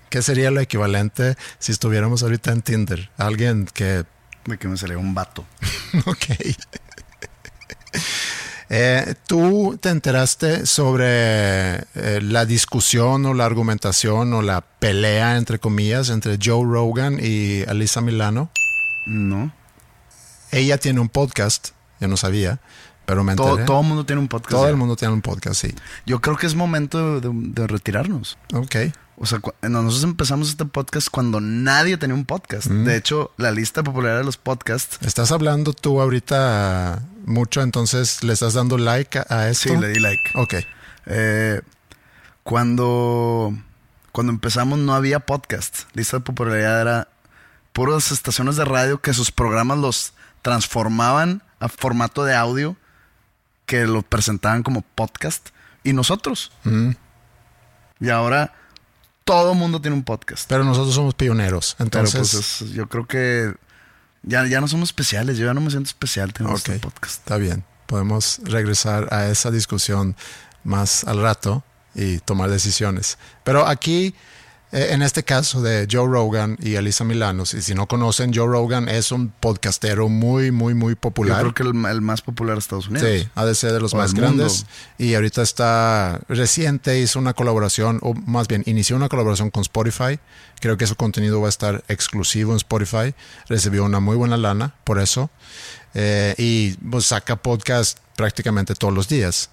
[0.09, 3.09] ¿Qué sería lo equivalente si estuviéramos ahorita en Tinder?
[3.17, 4.05] Alguien que
[4.45, 5.45] De que me salió un vato.
[6.05, 6.25] ok.
[8.69, 11.05] Eh, ¿Tú te enteraste sobre
[11.77, 17.63] eh, la discusión o la argumentación o la pelea, entre comillas, entre Joe Rogan y
[17.63, 18.49] Alisa Milano?
[19.05, 19.53] No.
[20.51, 21.69] Ella tiene un podcast,
[22.01, 22.59] yo no sabía,
[23.07, 23.49] pero me enteré.
[23.49, 24.51] Todo, todo el mundo tiene un podcast.
[24.51, 24.69] Todo ya.
[24.69, 25.73] el mundo tiene un podcast, sí.
[26.05, 28.37] Yo creo que es momento de, de retirarnos.
[28.53, 28.75] Ok.
[29.15, 32.67] O sea, nosotros empezamos este podcast cuando nadie tenía un podcast.
[32.67, 32.83] Mm.
[32.83, 38.25] De hecho, la lista de popularidad de los podcasts, Estás hablando tú ahorita mucho, entonces
[38.25, 39.69] le estás dando like a, a esto.
[39.69, 40.21] sí, le di like.
[40.35, 40.55] Ok.
[41.05, 41.61] Eh,
[42.43, 43.53] cuando,
[44.11, 45.83] cuando empezamos no había podcast.
[45.93, 47.07] Lista de popularidad era
[47.71, 52.75] puras estaciones de radio que sus programas los transformaban a formato de audio
[53.67, 55.49] que lo presentaban como podcast.
[55.83, 56.51] Y nosotros.
[56.63, 56.91] Mm.
[57.99, 58.53] Y ahora
[59.23, 60.47] todo mundo tiene un podcast.
[60.49, 62.31] Pero nosotros somos pioneros, Pero entonces...
[62.31, 63.53] pues es- yo creo que
[64.23, 65.37] ya, ya no somos especiales.
[65.37, 66.69] Yo ya no me siento especial teniendo Ok.
[66.69, 67.19] este podcast.
[67.19, 67.63] Está bien.
[67.85, 70.15] Podemos regresar a esa discusión
[70.63, 71.63] más al rato
[71.95, 73.17] y tomar decisiones.
[73.43, 74.13] Pero aquí,
[74.71, 78.89] en este caso de Joe Rogan y Elisa Milano, y si no conocen, Joe Rogan
[78.89, 81.39] es un podcastero muy, muy, muy Yo popular.
[81.39, 83.07] creo que el, el más popular de Estados Unidos.
[83.09, 84.27] Sí, ha de ser de los O más mundo.
[84.27, 84.65] grandes.
[84.97, 90.19] Y ahorita está reciente, hizo una colaboración, o más bien inició una colaboración con Spotify.
[90.59, 93.13] Creo que su contenido va a estar exclusivo en Spotify.
[93.47, 95.29] Recibió una muy buena lana por eso.
[95.93, 99.49] Eh, y pues saca podcast prácticamente todos los días.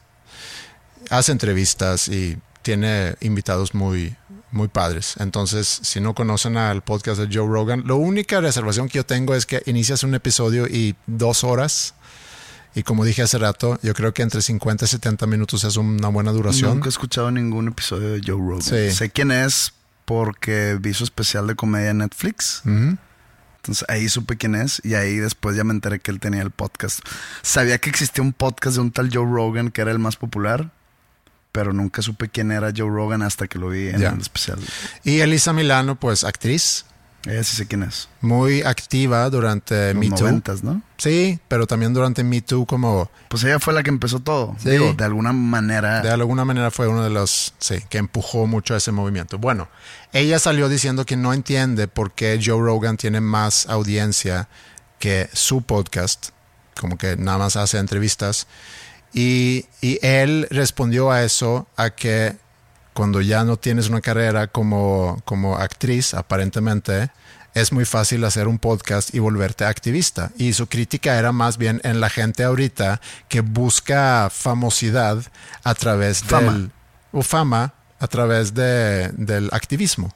[1.11, 4.17] Hace entrevistas y tiene invitados muy,
[4.55, 5.15] muy padres.
[5.19, 9.35] Entonces, si no conocen al podcast de Joe Rogan, la única reservación que yo tengo
[9.35, 11.95] es que inicias un episodio y dos horas.
[12.75, 16.09] Y como dije hace rato, yo creo que entre 50 y 70 minutos es una
[16.09, 16.71] buena duración.
[16.75, 18.63] Nunca he escuchado ningún episodio de Joe Rogan.
[18.63, 18.91] Sí.
[18.91, 22.63] Sé quién es porque vi su especial de comedia en Netflix.
[22.65, 26.51] Entonces ahí supe quién es y ahí después ya me enteré que él tenía el
[26.51, 27.01] podcast.
[27.43, 30.71] Sabía que existía un podcast de un tal Joe Rogan que era el más popular,
[31.55, 34.59] pero nunca supe quién era Joe Rogan hasta que lo vi en el especial.
[35.05, 36.85] Y Elisa Milano, pues actriz,
[37.27, 38.09] Ella sí sé quién es.
[38.21, 40.25] muy activa durante Los Me Too.
[40.27, 40.83] noventas, ¿no?
[40.99, 44.57] Sí, pero también durante Me Too como Pues ella fue la que empezó todo.
[44.59, 44.71] Sí.
[44.71, 46.03] Digo, de alguna manera.
[46.03, 49.39] de alguna manera fue uno de los, sí, que empujó mucho a ese movimiento.
[49.39, 49.69] Bueno,
[50.13, 54.49] ella salió diciendo que no entiende por qué Joe Rogan tiene más audiencia
[54.99, 56.31] que su podcast,
[56.81, 58.49] como que nada más hace entrevistas.
[59.15, 62.37] Y, y él respondió a eso, a que
[62.93, 67.11] cuando ya no tienes una carrera como, como actriz, aparentemente,
[67.55, 70.33] es muy fácil hacer un podcast y volverte activista.
[70.37, 75.23] Y su crítica era más bien en la gente ahorita que busca famosidad
[75.63, 76.53] a través Fama.
[76.53, 76.71] del
[77.13, 80.13] o fama a través de, del activismo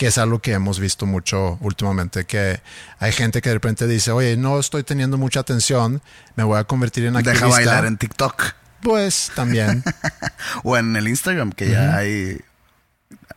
[0.00, 2.62] que es algo que hemos visto mucho últimamente, que
[3.00, 6.00] hay gente que de repente dice, oye, no estoy teniendo mucha atención,
[6.36, 7.44] me voy a convertir en activista.
[7.44, 8.44] Deja bailar en TikTok
[8.80, 9.84] Pues también.
[10.64, 12.40] o en el Instagram, que ya hay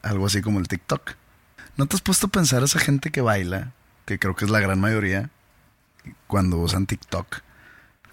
[0.04, 1.16] algo así como el TikTok.
[1.76, 3.74] ¿No te has puesto a pensar esa gente que baila,
[4.06, 5.32] que creo que es la gran mayoría,
[6.28, 7.42] cuando usan TikTok,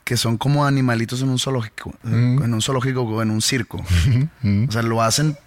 [0.03, 3.77] que son como animalitos en un zoológico, en un zoológico o en un circo?
[3.79, 5.39] O sea, lo hacen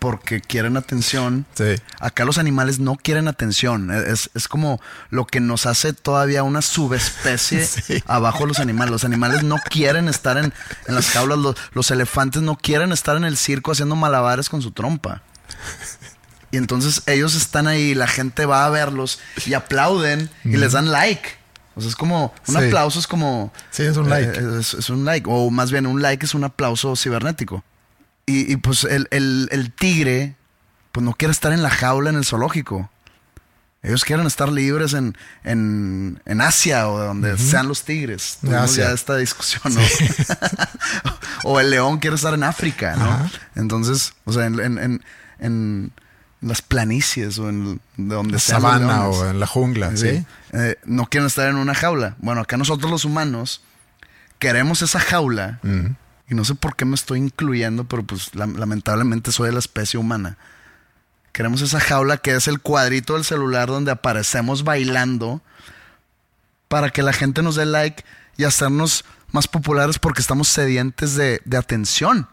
[0.00, 1.46] porque quieren atención.
[1.54, 1.76] Sí.
[2.00, 3.92] Acá los animales no quieren atención.
[3.92, 8.02] Es, es como lo que nos hace todavía una subespecie Sí.
[8.08, 8.90] abajo de los animales.
[8.90, 10.52] Los animales no quieren estar en,
[10.88, 11.38] en las jaulas.
[11.38, 15.22] Los, los elefantes no quieren estar en el circo haciendo malabares con su trompa.
[16.50, 20.90] Y entonces ellos están ahí, la gente va a verlos y aplauden y les dan
[20.90, 21.38] like.
[21.76, 22.64] O sea, es como, un Sí.
[22.66, 23.52] aplauso es como...
[23.70, 24.36] Sí, es un like.
[24.36, 25.28] eh, es, es un like.
[25.30, 27.62] O más bien, un like es un aplauso cibernético.
[28.30, 30.34] Y, y, pues el, el- el tigre,
[30.92, 32.90] pues no quiere estar en la jaula en el zoológico.
[33.82, 38.36] Ellos quieren estar libres en, en, en Asia o de donde sean los tigres.
[38.42, 39.80] Tuvimos ya esta discusión, ¿no?
[41.44, 43.04] o el león quiere estar en África, ¿no?
[43.06, 43.30] Ajá.
[43.56, 45.02] Entonces, o sea, en, en,
[45.38, 45.92] en-
[46.42, 50.24] las planicies o en de donde sean los Sabana o en la jungla, ¿sí?
[50.52, 52.16] Eh, no quieren estar en una jaula.
[52.18, 53.62] Bueno, acá nosotros los humanos
[54.38, 55.60] queremos esa jaula.
[56.30, 59.58] Y no sé por qué me estoy incluyendo, pero pues lam- lamentablemente soy de la
[59.58, 60.38] especie humana.
[61.32, 65.42] Queremos esa jaula que es el cuadrito del celular donde aparecemos bailando
[66.68, 68.04] para que la gente nos dé like
[68.36, 72.28] y hacernos más populares porque estamos sedientes de, de atención.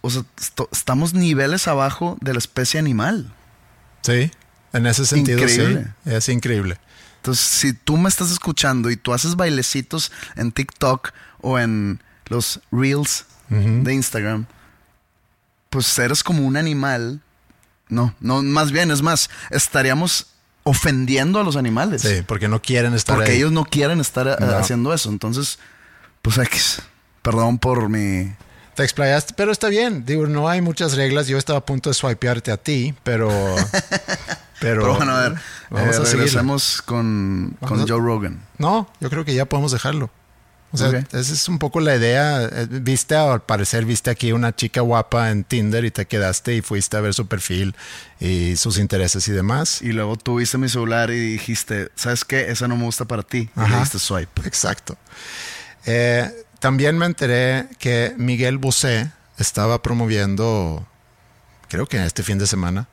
[0.00, 0.22] O sea,
[0.72, 3.32] estamos niveles abajo de la especie animal.
[4.02, 4.30] Sí,
[4.72, 5.86] en ese sentido Increíble.
[6.04, 6.78] sí, es increíble.
[7.16, 12.60] Entonces, si tú me estás escuchando y tú haces bailecitos en TikTok o en los
[12.72, 14.46] Reels de Instagram,
[15.70, 17.20] pues eres como un animal.
[17.88, 20.26] No, no, más bien, es más, estaríamos
[20.64, 22.02] ofendiendo a los animales.
[22.02, 23.36] Sí, porque no quieren estar porque ahí.
[23.38, 24.56] ellos no quieren estar eh, No.
[24.56, 25.10] haciendo eso.
[25.10, 25.58] Entonces,
[26.22, 26.80] pues X.
[27.22, 28.32] Perdón por mi...
[28.74, 30.04] Te explayaste, pero está bien.
[30.04, 31.28] Digo, no hay muchas reglas.
[31.28, 33.28] Yo estaba a punto de swipearte a ti, pero.
[34.60, 35.34] pero, Pero bueno, a ver,
[35.70, 36.32] Vamos eh, a seguir.
[36.34, 36.44] con,
[36.84, 38.40] con Vamos a- Joe Rogan.
[38.58, 40.10] No, yo creo que ya podemos dejarlo.
[40.74, 40.94] O sea, Ok.
[41.12, 42.42] esa es un poco la idea.
[42.42, 46.62] Eh, Viste, al parecer, viste aquí una chica guapa en Tinder y te quedaste y
[46.62, 47.76] fuiste a ver su perfil
[48.18, 49.80] y sus intereses y demás.
[49.82, 52.50] Y luego tuviste mi celular y dijiste, ¿sabes qué?
[52.50, 53.48] Esa no me gusta para ti.
[53.54, 53.80] Y le Ajá.
[53.80, 54.42] diste swipe.
[54.46, 54.96] Exacto.
[55.86, 60.86] Eh, también me enteré que Miguel Bosé estaba promoviendo,
[61.68, 62.88] creo que este fin de semana,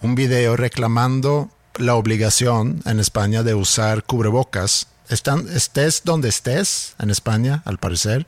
[0.00, 4.86] un video reclamando la obligación en España de usar cubrebocas.
[5.08, 8.26] Están, estés donde estés en España, al parecer,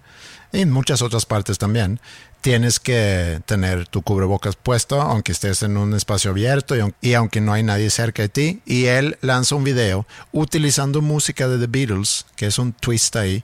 [0.52, 2.00] y en muchas otras partes también,
[2.40, 7.14] tienes que tener tu cubrebocas puesto, aunque estés en un espacio abierto y, aun- y
[7.14, 8.62] aunque no hay nadie cerca de ti.
[8.64, 13.42] Y él lanza un video utilizando música de The Beatles, que es un twist ahí,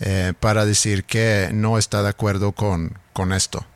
[0.00, 3.66] eh, para decir que no está de acuerdo con, con esto.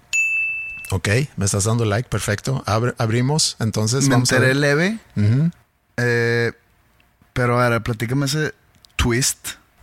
[0.93, 2.63] Ok, me estás dando like, perfecto.
[2.99, 4.99] Abrimos, entonces me vamos enteré leve,
[5.97, 6.53] eh,
[7.33, 8.53] pero a ver, platícame ese
[9.03, 9.39] twist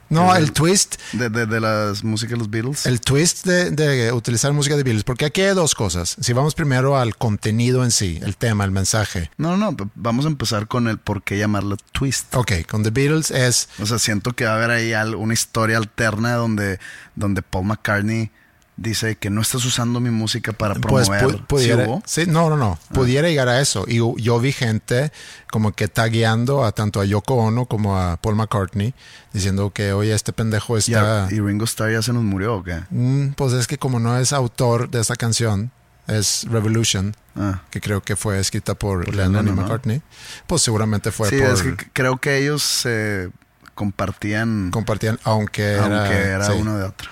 [0.10, 2.86] No, El- el twist, de, de, de las músicas de los Beatles.
[2.88, 6.16] el twist de, de utilizar música de Beatles, porque aquí hay dos cosas.
[6.20, 9.30] Si vamos primero al contenido en sí, el tema, el mensaje.
[9.38, 12.34] No, no, no, vamos a empezar con el por qué llamarla twist.
[12.36, 15.78] Ok, con The Beatles es O sea, siento que va a haber ahí una historia
[15.78, 16.80] alterna donde,
[17.16, 18.32] donde Paul McCartney
[18.82, 21.36] dice que no estás usando mi música para Pues promover.
[21.36, 23.86] pu- ¿Sí pudiera, sí, no, no, no, pudiera llegar a eso.
[23.88, 25.12] Y yo- yo vi gente
[25.52, 28.94] como que tagueando a tanto a Yoko Ono como a Paul McCartney,
[29.34, 31.28] diciendo que, oye, este pendejo está...
[31.32, 32.82] ¿Y Ringo Starr ya se nos murió o qué?
[32.90, 35.72] Mm, pues es que como no es autor de esta canción,
[36.08, 37.62] es Revolution, Ah.
[37.70, 39.52] que creo que fue escrita por, Por Lennon y.
[39.52, 40.02] McCartney,
[40.48, 41.48] pues seguramente fue sí, por...
[41.52, 43.30] es que creo que ellos se
[43.76, 46.52] compartían, compartían, aunque era, aunque era sí.
[46.60, 47.10] uno de otro.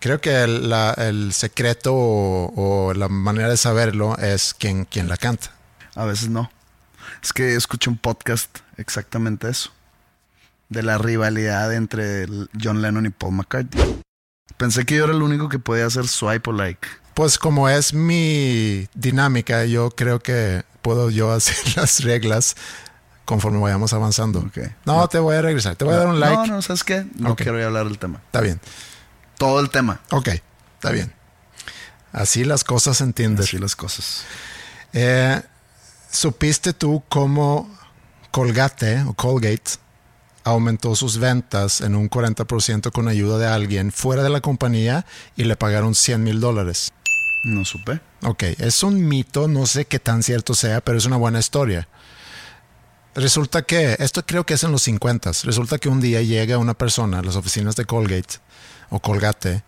[0.00, 2.52] Creo que el, la- el secreto o,
[2.88, 5.50] o la manera de saberlo es quien, quien la canta.
[5.94, 6.50] A veces no.
[7.22, 9.70] Es que escuché un podcast exactamente eso.
[10.68, 12.26] De la rivalidad entre
[12.60, 14.00] John Lennon y Paul McCartney.
[14.56, 16.86] Pensé que yo era el único que podía hacer swipe o like.
[17.14, 22.56] Pues como es mi dinámica, yo creo que puedo yo hacer las reglas
[23.24, 24.48] conforme vayamos avanzando.
[24.84, 25.76] No, te voy a regresar.
[25.76, 26.36] Te voy a dar un like.
[26.36, 27.06] No, no, ¿sabes qué?
[27.16, 28.20] No quiero hablar del tema.
[28.26, 28.60] Está bien.
[29.38, 30.00] Todo el tema.
[30.10, 30.28] Ok,
[30.74, 31.12] está bien.
[32.12, 33.44] Así las cosas se entienden.
[33.44, 34.24] Así las cosas.
[34.92, 35.40] Eh,
[36.10, 37.70] ¿Supiste tú cómo
[38.30, 39.72] Colgate o Colgate
[40.44, 45.04] aumentó sus ventas en un 40% con ayuda de alguien fuera de la compañía
[45.36, 46.92] y le pagaron 100 mil dólares?
[47.44, 48.00] No supe.
[48.22, 51.86] Ok, es un mito, no sé qué tan cierto sea, pero es una buena historia.
[53.14, 56.74] Resulta que, esto creo que es en los 50, resulta que un día llega una
[56.74, 58.36] persona a las oficinas de Colgate
[58.90, 59.62] o Colgate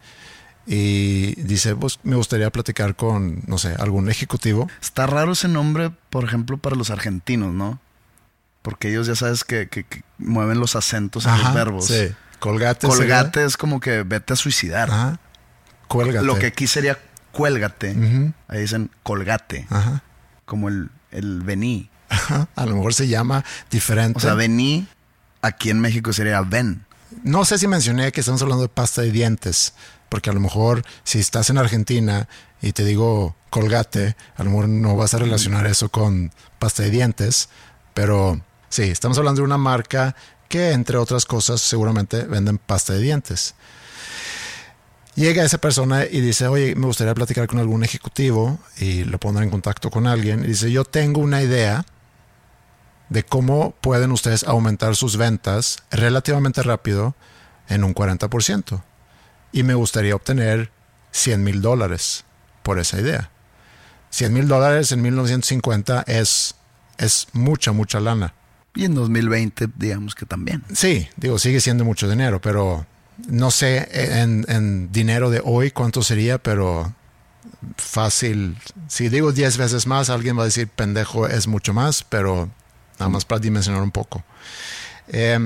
[0.67, 4.69] y dice, pues me gustaría platicar con, no sé, algún ejecutivo.
[4.83, 7.81] Está raro ese nombre, por ejemplo, para los argentinos, ¿no?
[8.63, 11.87] Porque ellos ya sabes que, que- que mueven los acentos en Ajá, los verbos.
[11.87, 12.87] Sí, Colgate.
[12.87, 14.91] Colgate es como que vete a suicidar.
[14.91, 15.21] Ajá.
[15.89, 16.27] Cuélgate.
[16.27, 16.99] Lo que aquí sería
[17.33, 17.97] cuélgate.
[18.49, 19.67] Ahí dicen colgate.
[19.71, 20.03] Ajá.
[20.45, 21.89] Como el, el vení.
[22.11, 22.49] Ajá.
[22.57, 24.19] A lo mejor se llama diferente.
[24.19, 24.87] O sea, vení
[25.41, 26.85] aquí en México sería ven.
[27.23, 29.73] No sé si mencioné que estamos hablando de pasta de dientes,
[30.09, 32.29] porque a lo mejor si estás en Argentina
[32.61, 36.91] y te digo colgate, a lo mejor no vas a relacionar eso con pasta de
[36.91, 37.49] dientes,
[37.95, 40.15] pero sí, estamos hablando de una marca
[40.49, 43.55] que entre otras cosas seguramente venden pasta de dientes.
[45.15, 49.43] Llega esa persona y dice, oye, me gustaría platicar con algún ejecutivo y lo pondrá
[49.43, 50.45] en contacto con alguien.
[50.45, 51.85] Y dice, yo tengo una idea
[53.09, 57.15] de cómo pueden ustedes aumentar sus ventas relativamente rápido
[57.69, 58.83] en un 40%.
[59.53, 60.71] Y me gustaría obtener
[61.13, 62.25] 100 mil dólares
[62.63, 63.31] por esa idea.
[64.11, 66.55] 100 mil dólares en 1950 es,
[66.99, 68.35] es mucha, mucha lana.
[68.75, 70.63] Y en 2020, digamos que también.
[70.73, 72.87] Sí, digo, sigue siendo mucho dinero, pero
[73.27, 76.95] no sé en, en dinero de hoy cuánto sería, pero
[77.77, 78.57] fácil.
[78.89, 82.51] Si digo 10 veces más, alguien va a decir pendejo es mucho más, pero
[82.99, 84.23] nada más para dimensionar un poco.
[85.09, 85.39] Eh,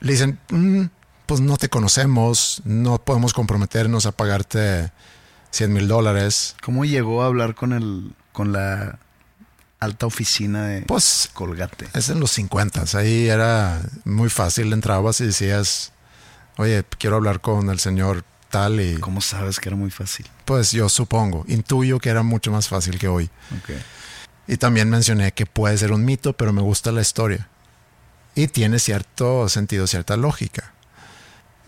[0.00, 0.84] le dicen, "Mm,
[1.26, 4.90] pues no te conocemos, no podemos comprometernos a pagarte
[5.50, 6.54] 100 mil dólares.
[6.62, 8.98] ¿Cómo llegó a hablar con el con la
[9.80, 11.88] alta oficina de Pues Colgate?
[11.94, 15.92] Es en los 50, ahí era muy fácil, entrabas y decías,
[16.58, 20.26] oye, quiero hablar con el señor tal y ¿Cómo sabes que era muy fácil?
[20.44, 23.24] pues yo supongo, intuyo que era mucho más fácil que hoy.
[23.58, 23.70] Ok.
[24.46, 27.48] Y también mencioné que puede ser un mito, pero me gusta la historia.
[28.34, 30.72] Y tiene cierto sentido, cierta lógica.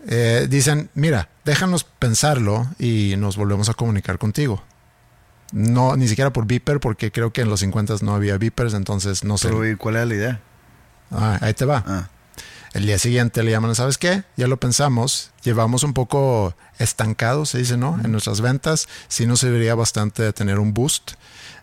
[0.07, 4.63] Eh, dicen, mira, déjanos pensarlo y nos volvemos a comunicar contigo.
[5.51, 9.23] No, ni siquiera por Viper, porque creo que en los 50 no había Vipers, entonces
[9.23, 9.49] no sé.
[9.49, 10.41] Pero, ¿y cuál era la idea?
[11.11, 11.83] Ah, ahí te va.
[11.87, 12.09] Ah.
[12.73, 14.23] El día siguiente le llaman, ¿sabes qué?
[14.37, 17.99] Ya lo pensamos, llevamos un poco estancado, se dice, ¿no?
[18.03, 21.13] En nuestras ventas, sí nos serviría bastante tener un boost.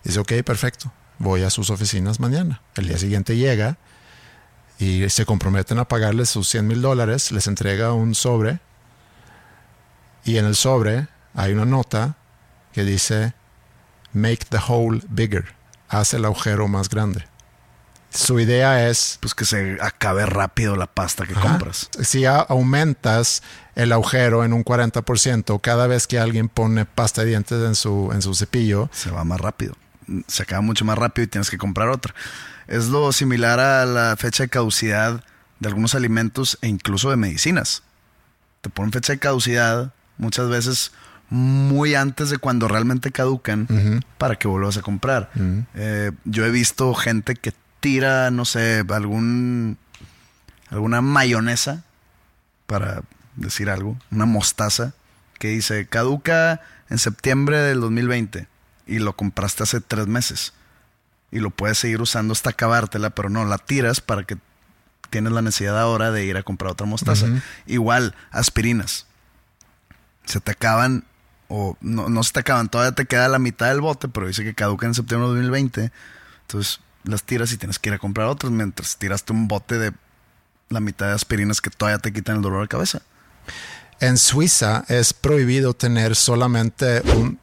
[0.03, 2.61] Dice, ok, perfecto, voy a sus oficinas mañana.
[2.75, 3.77] El día siguiente llega
[4.79, 8.59] y se comprometen a pagarles sus 100 mil dólares, les entrega un sobre
[10.23, 12.17] y en el sobre hay una nota
[12.73, 13.33] que dice,
[14.13, 15.45] make the hole bigger,
[15.89, 17.25] haz el agujero más grande.
[18.09, 21.49] Su idea es Pues que se acabe rápido la pasta que Ajá.
[21.49, 21.89] compras.
[22.01, 23.43] Si aumentas
[23.75, 28.09] el agujero en un 40% cada vez que alguien pone pasta de dientes en su,
[28.13, 29.75] en su cepillo, Se va más rápido.
[30.27, 32.13] Se acaba mucho más rápido y tienes que comprar otra.
[32.67, 35.23] Es lo similar a la fecha de caducidad
[35.59, 37.83] de algunos alimentos e incluso de medicinas.
[38.61, 40.91] Te ponen fecha de caducidad muchas veces
[41.29, 45.29] muy antes de cuando realmente caducan para que vuelvas a comprar.
[45.75, 49.77] Eh, yo he visto gente que tira, no sé, algún
[50.69, 51.83] alguna mayonesa
[52.65, 53.03] para
[53.35, 54.93] decir algo, una mostaza
[55.39, 58.47] que dice caduca en septiembre del 2020
[58.87, 60.53] y lo compraste hace tres meses
[61.31, 64.37] y lo puedes seguir usando hasta acabártela, pero no, la tiras para que
[65.09, 67.27] tienes la necesidad ahora de ir a comprar otra mostaza.
[67.65, 69.05] Igual, aspirinas.
[70.25, 71.05] Se te acaban,
[71.47, 74.43] o no, no se te acaban, todavía te queda la mitad del bote, pero dice
[74.43, 75.91] que caduca en septiembre de 2020.
[76.41, 79.93] Entonces las tiras y tienes que ir a comprar otras mientras tiraste un bote de
[80.69, 83.01] la mitad de aspirinas que todavía te quitan el dolor de cabeza.
[83.99, 87.39] en Suiza es prohibido tener solamente un...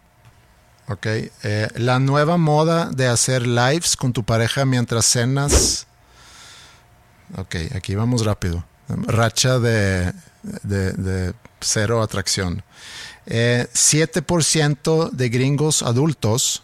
[0.89, 5.87] Ok, eh, la nueva moda de hacer lives con tu pareja mientras cenas...
[7.37, 8.64] Ok, aquí vamos rápido.
[8.89, 10.12] Racha de,
[10.62, 12.62] de- de cero atracción.
[13.26, 16.62] Eh, 7% de gringos adultos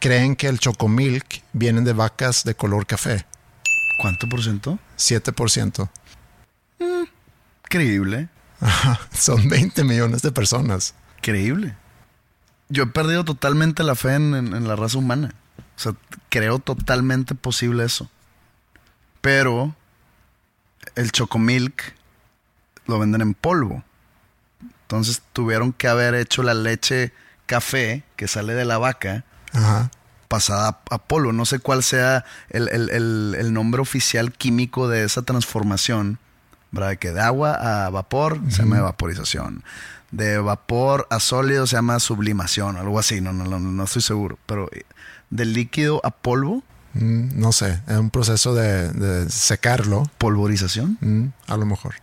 [0.00, 3.26] creen que el chocomilk viene de vacas de color café.
[4.00, 4.78] ¿Cuánto por ciento?
[4.96, 5.88] 7%.
[7.64, 8.28] Creíble.
[8.60, 10.94] Ajá, Son 20 millones de personas.
[11.20, 11.76] Creíble.
[12.68, 15.34] Yo he perdido totalmente la fe en, en- en la raza humana.
[15.76, 15.92] O sea,
[16.30, 18.10] creo totalmente posible eso.
[19.20, 19.74] Pero
[20.94, 21.94] el chocomilk
[22.86, 23.84] lo venden en polvo.
[24.82, 27.12] Entonces tuvieron que haber hecho la leche
[27.46, 29.90] café que sale de la vaca Ajá.
[30.28, 31.32] pasada a, polvo.
[31.32, 36.18] No sé cuál sea el, el- el- el nombre oficial químico de esa transformación.
[36.72, 36.90] ¿Verdad?
[36.90, 39.62] De que de agua a vapor se llama evaporización.
[40.10, 44.38] De vapor a sólido se llama sublimación, algo así, no, no, no, no estoy seguro.
[44.46, 44.82] Pero eh,
[45.30, 46.62] de líquido a polvo,
[46.98, 50.96] Mm, no sé, es un proceso de, de secarlo, polvorización.
[51.02, 51.96] mm, a lo mejor.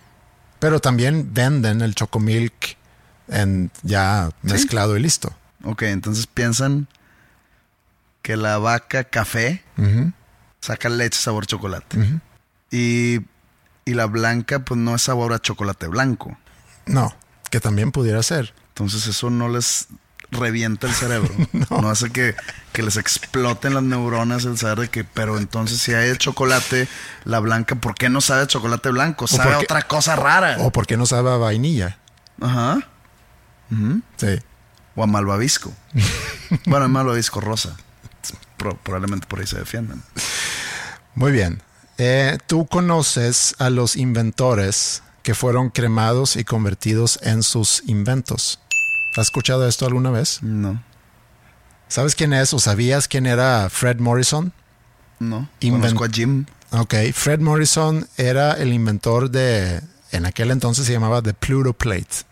[0.59, 2.78] Pero también venden el chocomilk
[3.28, 5.34] en ya mezclado y listo.
[5.64, 6.88] Ok, entonces piensan
[8.22, 9.64] que la vaca café
[10.61, 11.97] saca leche sabor chocolate.
[12.70, 13.20] y,
[13.86, 16.38] y la blanca pues no es sabor a chocolate blanco.
[16.86, 17.13] No,
[17.49, 18.53] que también pudiera ser.
[18.69, 19.88] Entonces eso no les
[20.31, 21.34] revienta el cerebro.
[21.69, 21.89] no.
[21.89, 22.36] hace que,
[22.71, 26.88] que les exploten las neuronas el saber de que, pero entonces si hay chocolate,
[27.23, 29.27] la blanca, ¿por qué no sabe a chocolate blanco?
[29.27, 30.57] Sabe a otra cosa rara.
[30.59, 31.99] O porque no sabe a vainilla.
[32.41, 32.79] Ajá.
[34.17, 34.39] Sí.
[34.95, 35.73] O a malvavisco.
[36.65, 37.75] bueno, el malvavisco rosa.
[38.57, 40.01] Pro- probablemente por ahí se defienden.
[41.15, 41.61] Muy bien.
[42.05, 48.59] Eh, Tú conoces a los inventores que fueron cremados y convertidos en sus inventos.
[49.15, 50.39] ¿Has escuchado esto alguna vez?
[50.43, 50.83] No,
[51.87, 54.51] ¿Sabes quién es o sabías quién era Fred Morrison?
[55.19, 55.47] no.
[55.61, 56.45] Invent- Conozco a Jim.
[56.71, 59.79] Ok, Fred Morrison era el inventor de,
[60.11, 62.25] en aquel entonces se llamaba The Pluto Plate.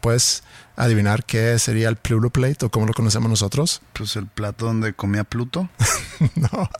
[0.00, 0.44] ¿Puedes
[0.76, 3.82] adivinar qué sería el Pluto Plate o cómo lo conocemos nosotros?
[3.92, 5.68] Pues el plato donde comía Pluto.
[6.36, 6.70] no,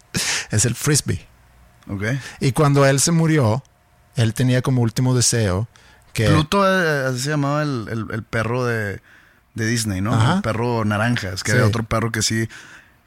[0.50, 1.26] es el frisbee.
[1.90, 2.02] Ok.
[2.40, 3.62] Y cuando él se murió,
[4.16, 5.68] él tenía como último deseo
[6.12, 6.26] que...
[6.28, 9.00] Pluto, eh, así se llamaba el, el- el perro de,
[9.54, 10.14] de Disney, ¿no?
[10.14, 10.36] Ajá.
[10.36, 11.28] El perro naranja.
[11.30, 11.56] Es que Sí.
[11.56, 12.48] había otro perro que sí,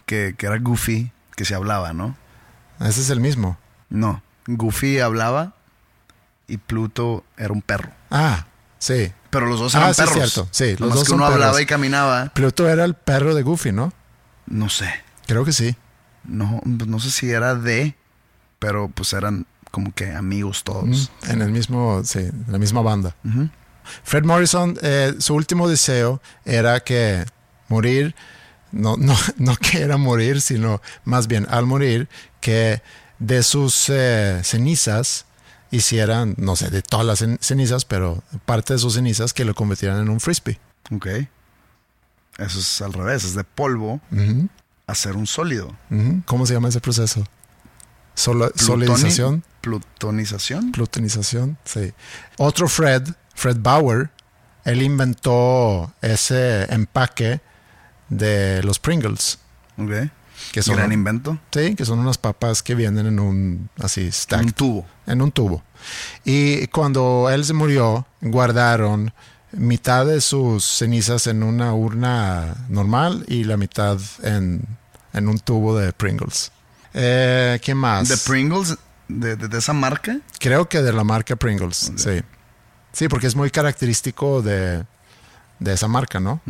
[0.05, 2.15] que, que era Goofy, que se hablaba, ¿no?
[2.79, 3.57] Ese es el mismo.
[3.89, 5.53] No, Goofy hablaba
[6.47, 7.91] y Pluto era un perro.
[8.11, 8.45] Ah,
[8.79, 9.13] sí.
[9.29, 10.47] Pero los dos eran Ah, sí, es cierto.
[10.51, 12.25] Sí, los Nomás dos que uno hablaba y caminaba.
[12.33, 13.93] Pluto era el perro de Goofy, ¿no?
[14.45, 14.91] No sé.
[15.25, 15.75] Creo que sí.
[16.23, 17.95] No, no sé si era de,
[18.63, 21.11] pero pues eran como que amigos todos.
[21.27, 23.13] En el mismo, sí, en la misma banda.
[24.03, 27.25] Fred Morrison, eh, su último deseo era que
[27.67, 28.15] morir,
[28.71, 32.07] no, no, no que era morir, sino más bien al morir,
[32.39, 32.81] que
[33.19, 35.25] de sus eh, cenizas
[35.71, 39.55] hicieran, no sé, de todas las cen- cenizas, pero parte de sus cenizas que lo
[39.55, 40.57] convirtieran en un frisbee.
[40.89, 41.07] Ok.
[42.37, 44.47] Eso es al revés, es de polvo Ujú,
[44.87, 45.75] hacer un sólido.
[46.25, 47.25] ¿Cómo se llama ese proceso?
[48.15, 50.71] Plutoni- solidización, Plutonización.
[50.71, 51.93] plutonización, sí.
[52.37, 54.09] Otro Fred, Fred Bauer,
[54.65, 57.41] él inventó ese empaque
[58.09, 59.39] de los Pringles,
[59.77, 60.09] Ok.
[60.51, 61.37] que son, Gran invento.
[61.51, 64.85] sí, que son unas papas que vienen en un así stack, Un tubo.
[65.07, 65.63] en un tubo.
[66.23, 69.13] Y cuando él se murió, guardaron
[69.51, 74.65] mitad de sus cenizas en una urna normal y la mitad en,
[75.13, 76.51] en un tubo de Pringles.
[76.93, 78.09] Eh, ¿Qué más?
[78.09, 78.77] De Pringles,
[79.07, 80.19] de, de- de esa marca.
[80.39, 82.21] Creo que de la marca Pringles, sí.
[82.91, 84.85] Sí, porque es muy característico de,
[85.59, 86.41] de esa marca, ¿no?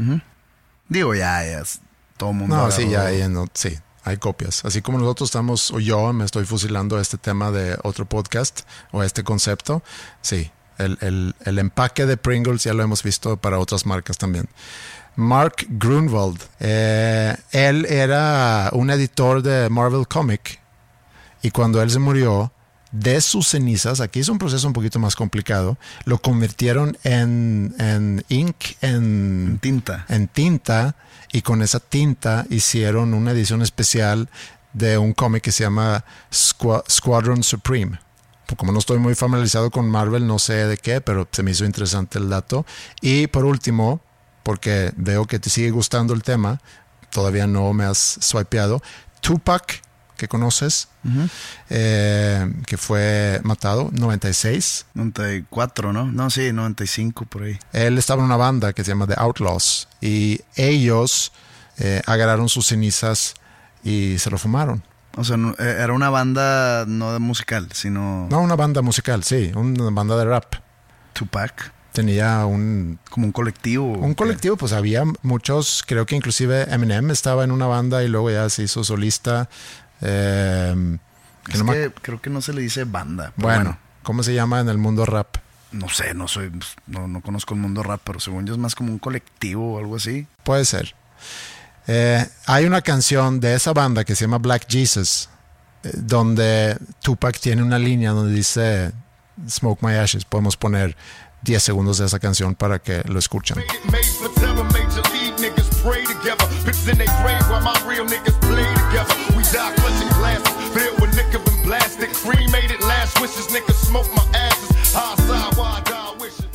[0.89, 1.59] Digo, ya, ya.
[1.61, 1.79] es-
[2.17, 2.55] Todo el mundo.
[2.57, 4.65] No, sí, ya en- sí, hay copias.
[4.65, 9.01] Así como nosotros estamos, o yo me estoy fusilando este tema de otro podcast o
[9.03, 9.81] este concepto,
[10.21, 14.49] sí, el, el- el empaque de Pringles ya lo hemos visto para otras marcas también.
[15.15, 20.59] Mark Grunwald, eh, él era un editor de Marvel Comic
[21.41, 22.51] y cuando él se murió,
[22.91, 28.23] de sus cenizas, aquí es un proceso un poquito más complicado, lo convirtieron en, en
[28.29, 30.05] ink, En tinta.
[30.09, 30.95] en tinta
[31.31, 34.29] y con esa tinta hicieron una edición especial
[34.73, 37.99] de un cómic que se llama Squa- Squadron Supreme.
[38.57, 41.65] Como no estoy muy familiarizado con Marvel, no sé de qué, pero se me hizo
[41.65, 42.65] interesante el dato.
[43.01, 44.01] Y por último,
[44.43, 46.59] porque veo que te sigue gustando el tema,
[47.09, 48.81] todavía no me has swipeado,
[49.21, 49.81] Tupac,
[50.17, 50.89] que conoces,
[51.69, 54.85] eh, que fue matado, 96.
[54.93, 56.05] 94, ¿no?
[56.11, 57.57] No, sí, 95 por ahí.
[57.71, 61.31] Él estaba en una banda que se llama The Outlaws y ellos
[61.77, 63.33] eh, agarraron sus cenizas
[63.83, 64.83] y se lo fumaron.
[65.15, 69.23] O sea, no- eh, era una banda no de musical, sino No, una banda musical,
[69.23, 70.55] sí, una banda de rap.
[71.13, 71.71] Tupac.
[71.93, 73.93] Tenía un, Como un colectivo.
[73.93, 78.07] ¿o un colectivo, pues había muchos, creo que inclusive Eminem estaba en una banda y
[78.09, 79.47] luego ya se hizo solista.
[80.01, 80.97] eh,
[81.45, 83.31] que Es no que creo que no se le dice banda.
[83.35, 85.37] bueno, ¿cómo se llama en el mundo rap?
[85.71, 86.51] no sé, no soy,
[86.85, 89.79] no, no conozco el mundo rap, pero según yo es más como un colectivo o
[89.79, 90.27] algo así.
[90.43, 90.93] Puede ser.
[91.87, 95.29] Eh, hay una canción de esa banda que se llama Black Jesus,
[95.83, 98.91] eh, donde Tupac tiene una línea donde dice
[99.49, 100.25] Smoke My Ashes.
[100.25, 100.95] Podemos poner
[101.43, 103.57] 10 segundos de esa canción para que lo escuchen.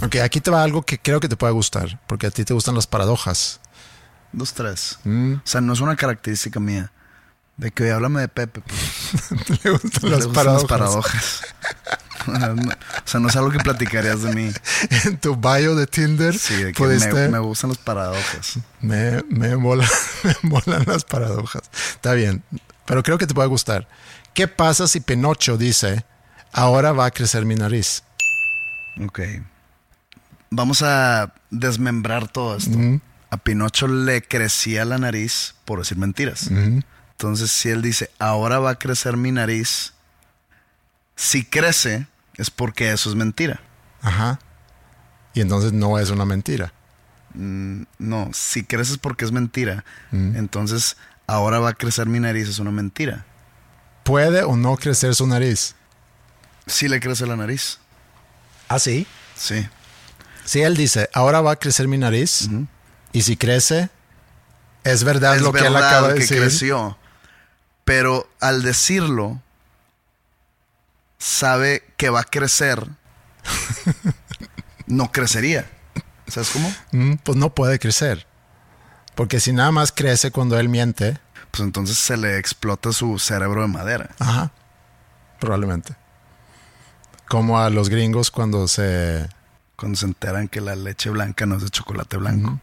[0.03, 2.55] Ok, aquí te va algo que creo que te puede gustar, porque a ti te
[2.55, 3.61] gustan las paradojas.
[4.33, 4.99] Dos, tres.
[5.05, 5.35] Mm.
[5.35, 6.93] O sea, no es una característica mía.
[7.57, 8.61] De que háblame de Pepe.
[8.61, 10.61] Pues, ¿Le gustan le las gustan paradojas?
[10.61, 11.43] las paradojas.
[12.27, 14.51] O sea, no es algo que platicarías de mí.
[15.05, 18.59] En tu bio de Tinder Sí, de que me, me gustan las paradojas.
[18.81, 19.89] Me, me, mola-
[20.25, 21.63] me molan las paradojas.
[21.93, 22.43] Está bien,
[22.87, 23.87] pero creo que te puede gustar.
[24.35, 26.05] ¿Qué pasa si Pinocho dice,
[26.53, 28.03] ahora va a crecer mi nariz?
[29.03, 29.21] Ok.
[30.51, 32.77] Vamos a desmembrar todo esto.
[33.31, 36.49] A Pinocho le crecía la nariz por decir mentiras.
[36.51, 39.93] Entonces, si él dice, ahora va a crecer mi nariz,
[41.19, 42.07] si crece,
[42.37, 43.61] es porque eso es mentira.
[44.03, 44.39] Ajá.
[45.35, 46.73] Y entonces no es una mentira.
[47.35, 49.85] No, si crece es porque es mentira.
[50.13, 50.97] Entonces,
[51.27, 53.27] ahora va a crecer mi nariz, es una mentira.
[54.05, 55.75] ¿Puede o no crecer su nariz?
[56.69, 57.81] Si le crece la nariz.
[58.69, 59.05] ¿Ah, sí?
[59.35, 59.67] Sí.
[60.45, 62.49] Si él dice, ahora va a crecer mi nariz,
[63.13, 63.91] y si crece,
[64.85, 66.39] es verdad es lo que él acaba de que decir.
[66.39, 66.97] creció.
[67.85, 69.43] Pero al decirlo,
[71.19, 72.87] sabe que va a crecer.
[74.87, 75.69] no crecería.
[76.27, 76.73] ¿Sabes cómo?
[76.93, 78.27] Mm, Pues no puede crecer.
[79.15, 81.19] Porque si nada más crece cuando él miente,
[81.51, 84.11] Pues entonces se le explota su cerebro de madera.
[84.19, 84.51] Ajá.
[85.41, 85.97] Probablemente.
[87.29, 89.29] Como a los gringos cuando se...
[89.77, 92.61] Cuando se enteran que la leche blanca no es de chocolate blanco.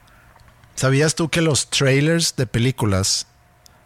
[0.76, 3.28] ¿Sabías tú que los trailers de películas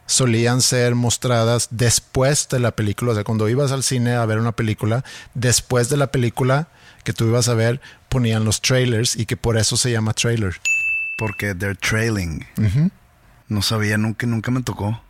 [0.09, 3.11] solían ser mostradas después de la película?
[3.11, 5.03] O sea, cuando ibas al cine a ver una película,
[5.33, 6.67] después de la película
[7.03, 7.79] que tú ibas a ver,
[8.09, 10.59] ponían los trailers y que por eso se llama trailer.
[11.17, 12.45] Porque they're trailing.
[13.47, 15.01] No sabía, nunca, nunca me tocó.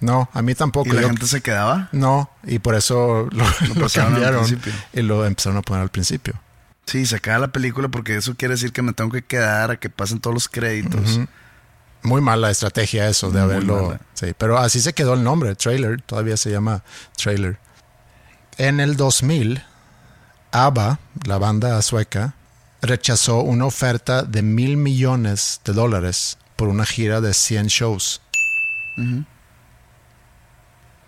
[0.00, 0.88] No, a mí tampoco.
[0.88, 1.88] ¿Y la Yo- gente se quedaba?
[1.92, 3.44] No, y por eso lo,
[3.80, 4.44] lo cambiaron
[4.92, 6.34] y lo empezaron a poner al principio.
[6.86, 9.76] Sí, se acaba la película porque eso quiere decir que me tengo que quedar a
[9.78, 11.20] que pasen todos los créditos.
[12.02, 13.98] Muy mala estrategia eso de Muy haberlo.
[14.14, 16.02] Sí, pero así se quedó el nombre, trailer.
[16.02, 16.82] Todavía se llama
[17.16, 17.58] trailer.
[18.58, 19.62] En el 2000,
[20.50, 22.34] ABBA, la banda sueca,
[22.82, 28.20] rechazó una oferta de mil millones de dólares por una gira de 100 shows.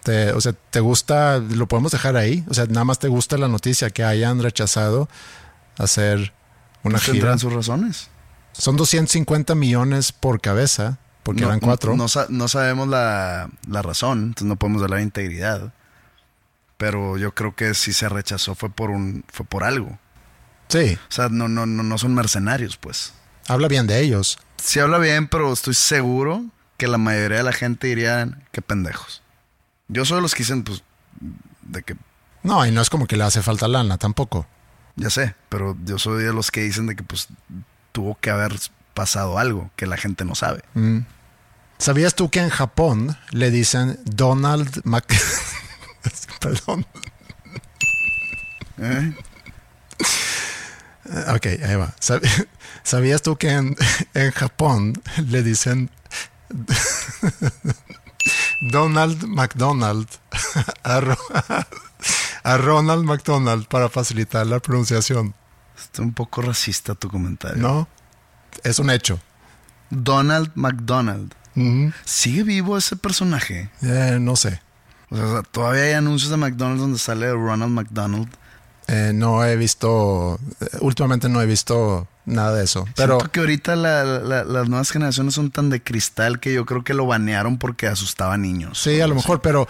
[0.02, 1.38] Te- o sea, ¿te gusta?
[1.38, 2.44] ¿Lo podemos dejar ahí?
[2.48, 5.08] O sea, nada más te gusta la noticia que hayan rechazado
[5.78, 6.32] hacer
[6.82, 7.12] una gira.
[7.14, 8.08] Tendrán sus razones.
[8.54, 11.96] Son 250 millones por cabeza, porque no, eran cuatro.
[11.96, 15.72] No, sa- no sabemos la, la razón, entonces no podemos hablar de integridad.
[16.76, 19.98] Pero yo creo que si se rechazó fue por un fue por algo.
[20.68, 23.12] Sí, O sea, no, no, no, no son mercenarios, pues.
[23.48, 24.38] habla bien de ellos.
[24.56, 26.44] Sí habla bien, pero estoy seguro
[26.78, 29.22] que la mayoría de la gente diría que pendejos.
[29.88, 30.82] Yo soy de los que dicen, pues,
[31.62, 31.96] de que,
[32.42, 34.46] No, y no es como que le hace falta lana tampoco.
[34.96, 37.28] ya sé, pero yo soy de los que dicen de que, pues,
[37.94, 38.52] tuvo que haber
[38.92, 40.62] pasado algo que la gente no sabe.
[40.74, 40.98] Mm.
[41.78, 45.04] ¿Sabías tú que en Japón le dicen Donald Mac...
[46.40, 46.84] Perdón.
[48.78, 49.14] ¿Eh?
[51.34, 51.94] Ok, ahí va.
[52.00, 52.22] Sab-
[52.82, 53.76] ¿Sabías tú que en,
[54.14, 55.88] en Japón le dicen
[58.72, 60.08] Donald McDonald
[62.42, 65.34] a Ronald McDonald para facilitar la pronunciación?
[65.94, 67.62] Está un poco racista tu comentario.
[67.62, 67.86] No,
[68.64, 69.20] es un hecho.
[69.90, 71.32] Donald McDonald.
[72.04, 73.70] ¿Sigue vivo ese personaje?
[73.80, 74.60] Eh, no sé.
[75.10, 78.26] O sea, todavía hay anuncios de McDonald's donde sale Ronald McDonald.
[78.88, 82.86] Eh, no he visto, eh, últimamente no he visto nada de eso.
[82.96, 86.66] Pero Siento que ahorita la- la- las nuevas generaciones son tan de cristal que yo
[86.66, 88.80] creo que lo banearon porque asustaba a niños.
[88.82, 89.68] sí, a lo mejor, pero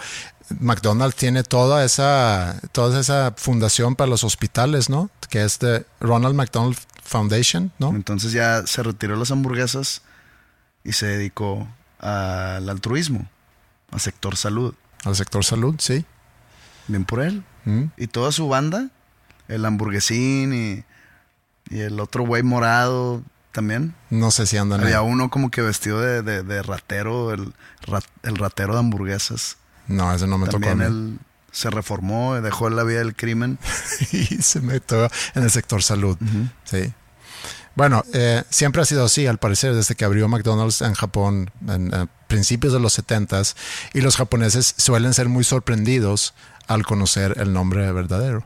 [0.59, 5.09] McDonald's tiene toda esa, toda esa fundación para los hospitales, ¿no?
[5.29, 7.89] Que es de Ronald McDonald Foundation, ¿no?
[7.89, 10.01] Entonces ya se retiró las hamburguesas
[10.83, 11.67] y se dedicó
[11.99, 13.27] al altruismo,
[13.91, 14.73] al sector salud.
[15.03, 16.05] Al sector salud, sí.
[16.87, 17.43] Bien por él.
[17.65, 17.85] Mm.
[17.97, 18.89] Y toda su banda,
[19.47, 23.95] el hamburguesín y, y el otro güey morado también.
[24.11, 25.05] No sé si andan Había ahí.
[25.07, 27.53] uno como que vestido de, de- de ratero, el,
[27.87, 29.57] rat- el ratero de hamburguesas.
[29.87, 30.85] No, ese no me tocó También mí.
[30.85, 31.19] él
[31.51, 33.57] se reformó, dejó la vida del crimen.
[34.11, 35.05] y se metió
[35.35, 36.17] en el sector salud.
[36.63, 36.93] Sí.
[37.75, 42.09] Bueno, eh, siempre ha sido así, al parecer, desde que abrió McDonald's en Japón en
[42.27, 43.41] principios de los 70
[43.93, 46.33] y los japoneses suelen ser muy sorprendidos
[46.67, 48.43] al conocer el nombre verdadero.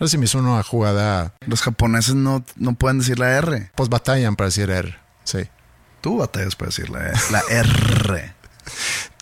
[0.00, 3.70] No sé si me hizo una jugada, Los japoneses no, no pueden decir la R.
[3.74, 4.94] pues batallan para decir R.
[5.24, 5.48] Sí.
[6.00, 8.34] Tú batallas para decir la, la R.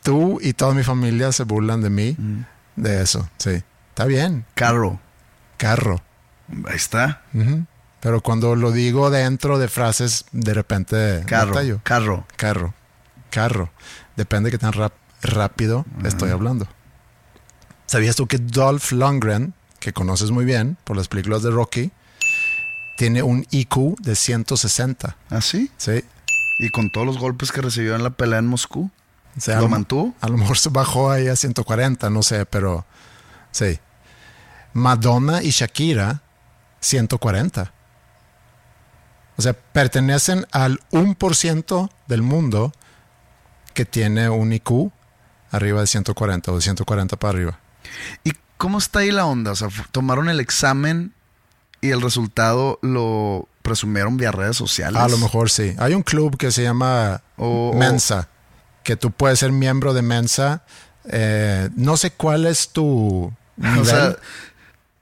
[0.04, 2.16] Tú y toda mi familia se burlan de mí
[2.76, 3.28] de eso.
[3.38, 3.62] Sí.
[3.88, 4.44] Está bien.
[4.54, 5.00] Carro.
[5.56, 6.02] Carro.
[6.68, 7.22] Ahí está.
[8.00, 11.54] Pero cuando lo digo dentro de frases, de repente Carro.
[11.54, 11.80] batallo.
[11.82, 12.26] Carro.
[12.36, 12.74] Carro.
[13.30, 13.70] Carro.
[14.14, 14.74] Depende de qué tan
[15.22, 16.68] rápido estoy hablando.
[17.86, 21.92] ¿Sabías tú que Dolph Lundgren, que conoces muy bien por las películas de Rocky,
[22.98, 25.16] tiene un IQ de 160?
[25.30, 25.70] ¿Ah, sí?
[25.78, 26.04] Sí.
[26.58, 28.90] Y con todos los golpes que recibió en la pelea en Moscú.
[29.36, 30.14] O sea, ¿Lo mantuvo?
[30.20, 32.84] A lo mejor se bajó ahí a 140, no sé, pero
[33.50, 33.78] sí.
[34.72, 36.22] Madonna y Shakira,
[36.80, 37.72] 140.
[39.36, 42.72] O sea, pertenecen al 1% del mundo
[43.72, 44.92] que tiene un IQ
[45.50, 47.58] arriba de 140 o de 140 para arriba.
[48.22, 49.50] ¿Y cómo está ahí la onda?
[49.52, 51.12] O sea, tomaron el examen
[51.80, 55.00] y el resultado lo presumieron vía redes sociales.
[55.00, 55.74] A lo mejor sí.
[55.78, 58.28] Hay un club que se llama o- Mensa,
[58.84, 60.62] que tú puedes ser miembro de Mensa.
[61.10, 63.78] Eh, no sé cuál es tu nivel.
[63.80, 64.16] O sea,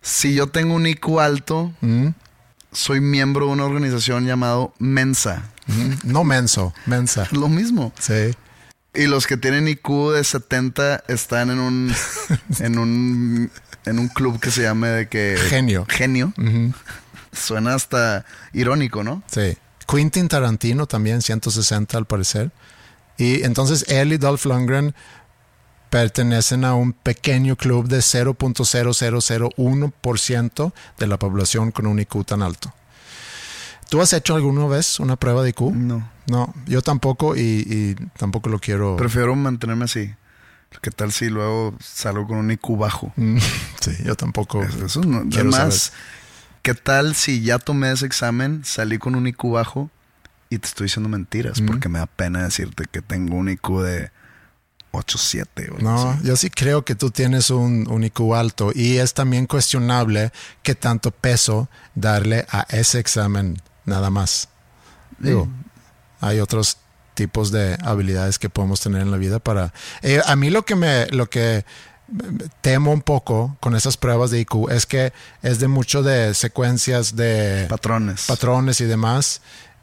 [0.00, 2.08] si yo tengo un IQ alto, Mm,
[2.72, 5.42] soy miembro de una organización llamado Mensa.
[5.66, 7.28] mm, no menso, Mensa.
[7.32, 7.92] Lo mismo.
[7.98, 8.34] Sí.
[8.94, 11.94] Y los que tienen IQ de 70 están en un
[12.60, 13.50] en un
[13.84, 15.86] en un club que se llame de que Genio.
[15.88, 16.32] Genio.
[16.38, 16.72] Ujú,
[17.32, 19.22] Suena hasta irónico, ¿no?
[19.30, 19.56] Sí.
[19.88, 22.50] Quentin Tarantino también, 160 al parecer.
[23.22, 24.96] Y entonces él y Dolph Lundgren
[25.90, 32.74] pertenecen a un pequeño club de 0.0001% de la población con un IQ tan alto.
[33.88, 35.60] ¿Tú has hecho alguna vez una prueba de IQ?
[35.72, 36.10] No.
[36.26, 38.96] No, yo tampoco y, y tampoco lo quiero.
[38.96, 40.12] Prefiero mantenerme así.
[40.80, 43.12] ¿Qué tal si luego salgo con un IQ bajo?
[43.22, 43.38] Mm,
[43.80, 44.64] sí, yo tampoco.
[44.64, 45.18] Eso, no.
[45.18, 46.00] Además, saber.
[46.62, 49.90] ¿qué tal si ya tomé ese examen, salí con un IQ bajo
[50.54, 51.60] y te estoy diciendo mentiras?
[51.60, 51.66] Mm.
[51.66, 54.10] Porque me da pena decirte que tengo un IQ de
[54.92, 56.26] 8.7 o algo No, así.
[56.26, 60.32] yo sí creo que tú tienes un, un IQ alto y es también cuestionable
[60.62, 64.48] qué tanto peso darle a ese examen nada más.
[65.18, 65.48] Digo,
[66.20, 66.78] hay otros
[67.14, 69.72] tipos de habilidades que podemos tener en la vida para...
[70.02, 71.64] Eh, a mí lo que me, lo que
[72.60, 77.16] temo un poco con esas pruebas de IQ es que es de mucho de secuencias
[77.16, 78.26] de Patrones.
[78.26, 79.40] patrones y demás.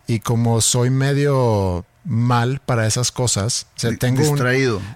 [0.09, 4.37] Y como soy medio mal para esas cosas, o sea, Di- tengo un-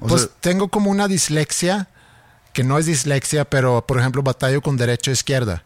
[0.02, 1.88] o pues sea- tengo como una dislexia
[2.54, 5.64] que no es dislexia, pero por ejemplo batallo con derecha e izquierda.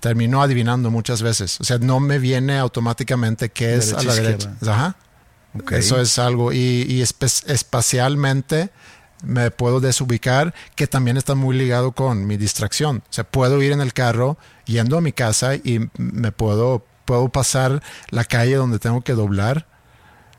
[0.00, 1.60] Termino adivinando muchas veces.
[1.60, 4.56] O sea, no me viene automáticamente qué es Derecha, a la derecha.
[4.66, 4.96] Ajá.
[5.72, 6.52] Eso es algo.
[6.54, 7.02] Y,
[7.46, 8.70] espacialmente
[9.22, 13.02] me puedo desubicar, que también está muy ligado con mi distracción.
[13.04, 17.28] O sea, puedo ir en el carro yendo a mi casa y me puedo, puedo
[17.28, 19.66] pasar la calle donde tengo que doblar.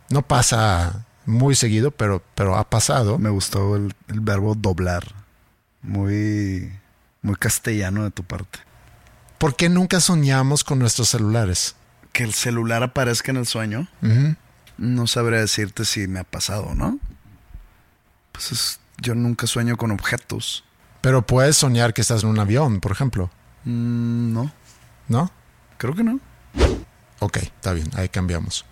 [0.09, 3.17] No pasa muy seguido, pero, pero ha pasado.
[3.19, 5.03] Me gustó el, el verbo doblar.
[5.81, 6.71] Muy,
[7.23, 8.59] muy castellano de tu parte.
[9.37, 11.75] ¿Por qué nunca soñamos con nuestros celulares?
[12.13, 13.89] Que el celular aparezca en el sueño,
[14.77, 16.99] no sabría decirte si me ha pasado, ¿no?
[18.31, 20.63] Pues es- yo nunca sueño con objetos.
[21.01, 23.29] Pero puedes soñar que estás en un avión, por ejemplo,
[23.65, 24.51] Mm, no,
[25.09, 25.31] ¿no?
[25.77, 26.19] creo que no.
[27.19, 28.65] Ok, está bien, ahí cambiamos.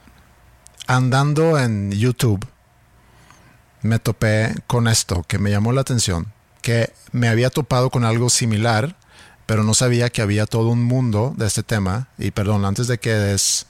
[0.87, 2.45] Andando en YouTube,
[3.81, 8.29] me topé con esto que me llamó la atención, que me había topado con algo
[8.29, 8.95] similar,
[9.45, 12.07] pero no sabía que había todo un mundo de este tema.
[12.17, 13.67] Y perdón, antes de que des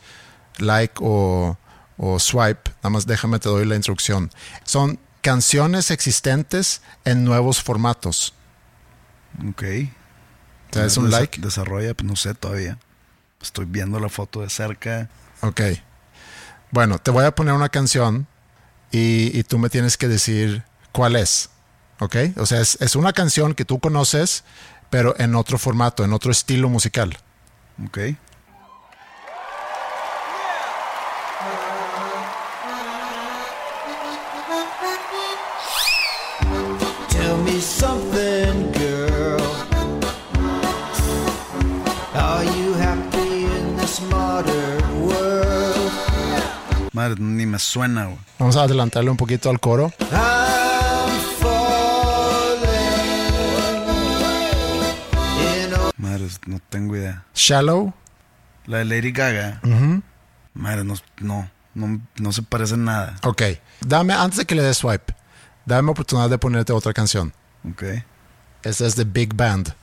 [0.57, 1.57] like o,
[1.97, 4.31] o swipe, nada más déjame te doy la instrucción.
[4.63, 8.33] Son canciones existentes en nuevos formatos.
[9.49, 9.63] Ok.
[10.71, 11.41] ¿Te das un like?
[11.41, 12.77] Desarrolla, pues no sé todavía.
[13.41, 15.09] Estoy viendo la foto de cerca.
[15.41, 15.61] Ok.
[16.71, 18.27] Bueno, te voy a poner una canción
[18.91, 21.49] y, y tú me tienes que decir cuál es.
[21.99, 22.15] ¿Ok?
[22.37, 24.43] O sea, es, es una canción que tú conoces,
[24.89, 27.17] pero en otro formato, en otro estilo musical.
[27.85, 27.99] Ok.
[47.09, 48.17] Madre, ni me suena, güey.
[48.37, 49.91] Vamos a adelantarle un poquito al coro.
[55.97, 57.25] Madre, no tengo idea.
[57.33, 57.93] Shallow.
[58.65, 59.59] La de Lady Gaga.
[60.53, 63.15] Madre, no, no, no, no se parece en nada.
[63.23, 63.41] Ok.
[63.81, 65.15] Dame, antes de que le des swipe,
[65.65, 67.33] dame oportunidad de ponerte otra canción.
[67.67, 67.83] Ok.
[68.61, 69.73] Esta es de Big Band.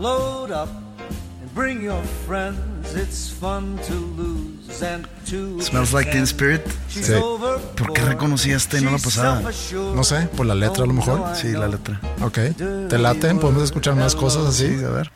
[0.00, 0.70] Load up,
[1.42, 2.94] and bring your friends.
[2.94, 5.60] It's fun to lose and to.
[5.60, 6.66] Smells like Teen Spirit.
[6.88, 7.02] Sí.
[7.76, 9.42] ¿Por qué reconocí esta y no la pasada?
[9.94, 11.36] No sé, por la letra a lo mejor.
[11.36, 12.00] Sí, la letra.
[12.22, 12.38] Ok.
[12.88, 13.38] ¿Te laten?
[13.40, 14.78] ¿Podemos escuchar más cosas así?
[14.78, 15.12] Sí, a ver.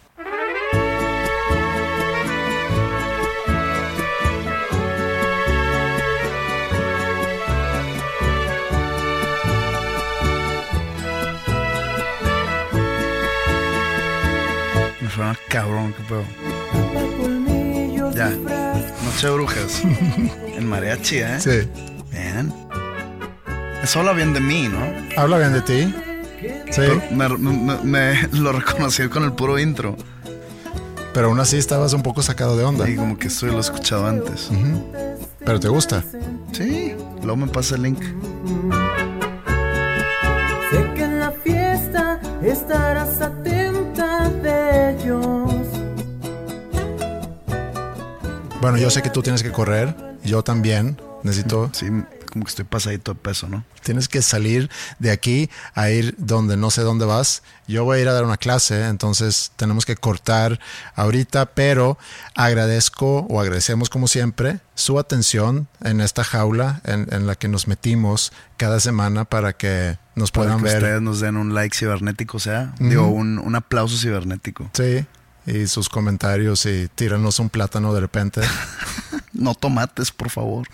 [15.15, 16.25] Suena cabrón, qué pedo.
[18.15, 18.31] Ya.
[18.31, 19.83] Noche de brujas.
[20.57, 21.41] En mariachi, ¿eh?
[21.41, 21.69] Sí.
[22.12, 22.53] Bien.
[23.83, 24.79] Eso habla bien de mí, ¿no?
[25.21, 25.95] Habla bien de ti.
[26.71, 26.83] Sí.
[27.11, 29.97] Me, me- me- lo reconocí con el puro intro.
[31.12, 32.89] Pero aún así estabas un poco sacado de onda.
[32.89, 34.49] Y como que esto lo he escuchado antes.
[35.45, 36.05] Pero te gusta.
[36.53, 36.95] Sí.
[37.23, 38.01] Luego me pasa el link.
[40.71, 43.21] Sé que en la fiesta estarás
[48.65, 49.95] Bueno, yo sé que tú tienes que correr.
[50.25, 50.99] Yo también.
[51.23, 51.69] Necesito.
[51.75, 51.85] Sí,
[52.33, 53.62] como que estoy pasadito de peso, ¿no?
[53.83, 57.43] Tienes que salir de aquí a ir donde no sé dónde vas.
[57.69, 60.59] Yo voy a ir a dar una clase, entonces tenemos que cortar
[60.95, 61.99] ahorita, pero
[62.35, 67.69] agradezco o agradecemos como siempre su atención en esta jaula en, en la que nos
[67.69, 70.77] metimos cada semana para que nos Para puedan que ver.
[70.79, 74.71] ustedes nos den un like cibernético, o sea, digo, un, un aplauso cibernético.
[74.73, 75.05] Sí,
[75.47, 78.41] y sus comentarios y tíranos un plátano de repente.
[79.33, 80.69] No tomates, por favor.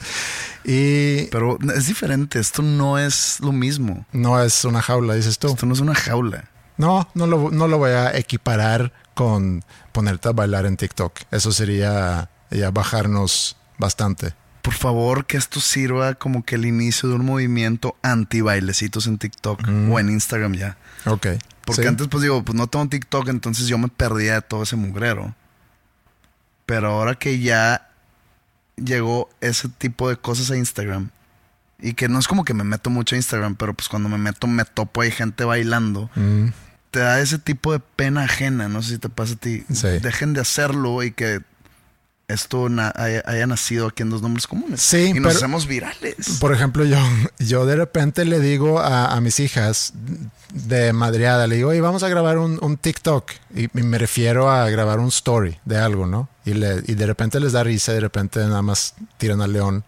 [0.64, 4.04] y Pero es diferente, esto no es lo mismo.
[4.12, 5.48] no es una jaula, dices tú.
[5.48, 6.44] Esto no es una jaula.
[6.76, 11.20] No, no lo, no lo voy a equiparar con ponerte a bailar en TikTok.
[11.30, 14.34] Eso sería ya bajarnos bastante.
[14.60, 19.62] Por favor, que esto sirva como que el inicio de un movimiento anti-bailecitos en TikTok
[19.90, 20.76] o en Instagram ya.
[21.06, 21.28] Ok.
[21.70, 21.88] Porque Sí.
[21.88, 25.34] antes, pues digo, pues no tengo TikTok, entonces yo me perdía de todo ese mugrero.
[26.66, 27.88] Pero ahora que ya
[28.76, 31.10] llegó ese tipo de cosas a Instagram,
[31.80, 34.18] y que no es como que me meto mucho a Instagram, pero pues cuando me
[34.18, 36.10] meto, me topo, hay gente bailando.
[36.14, 36.48] Mm,
[36.90, 38.68] te da ese tipo de pena ajena.
[38.68, 39.64] No sé si te pasa a ti.
[39.72, 39.86] Sí.
[40.02, 41.40] Dejen de hacerlo y que
[42.32, 44.80] esto na- haya, nacido aquí en dos nombres comunes.
[44.82, 46.38] Sí, y nos pero- hacemos virales.
[46.40, 46.98] Por ejemplo, yo,
[47.38, 49.92] yo de repente le digo a, a mis hijas
[50.52, 53.30] de madreada, le digo, oye, vamos a grabar un, un TikTok.
[53.54, 56.28] Y, y me refiero a grabar un story de algo, ¿no?
[56.44, 59.52] Y, le- y de repente les da risa y de repente nada más tiran al
[59.52, 59.84] león.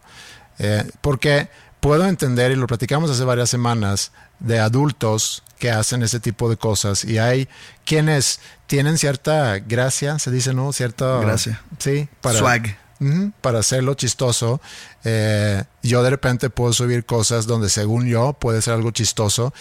[0.59, 4.11] Eh, porque puedo entender, y lo platicamos hace varias semanas,
[4.43, 7.03] de adultos que hacen ese tipo de cosas.
[7.03, 7.47] Y hay
[7.85, 10.71] quienes tienen cierta gracia, se dice, ¿no?
[10.73, 11.19] Cierta...
[11.21, 11.61] Gracia.
[11.79, 12.07] Sí.
[12.21, 12.77] Para, Swag.
[13.41, 14.61] Para hacerlo chistoso.
[15.03, 19.53] Eh, yo de repente puedo subir cosas donde según yo puede ser algo chistoso,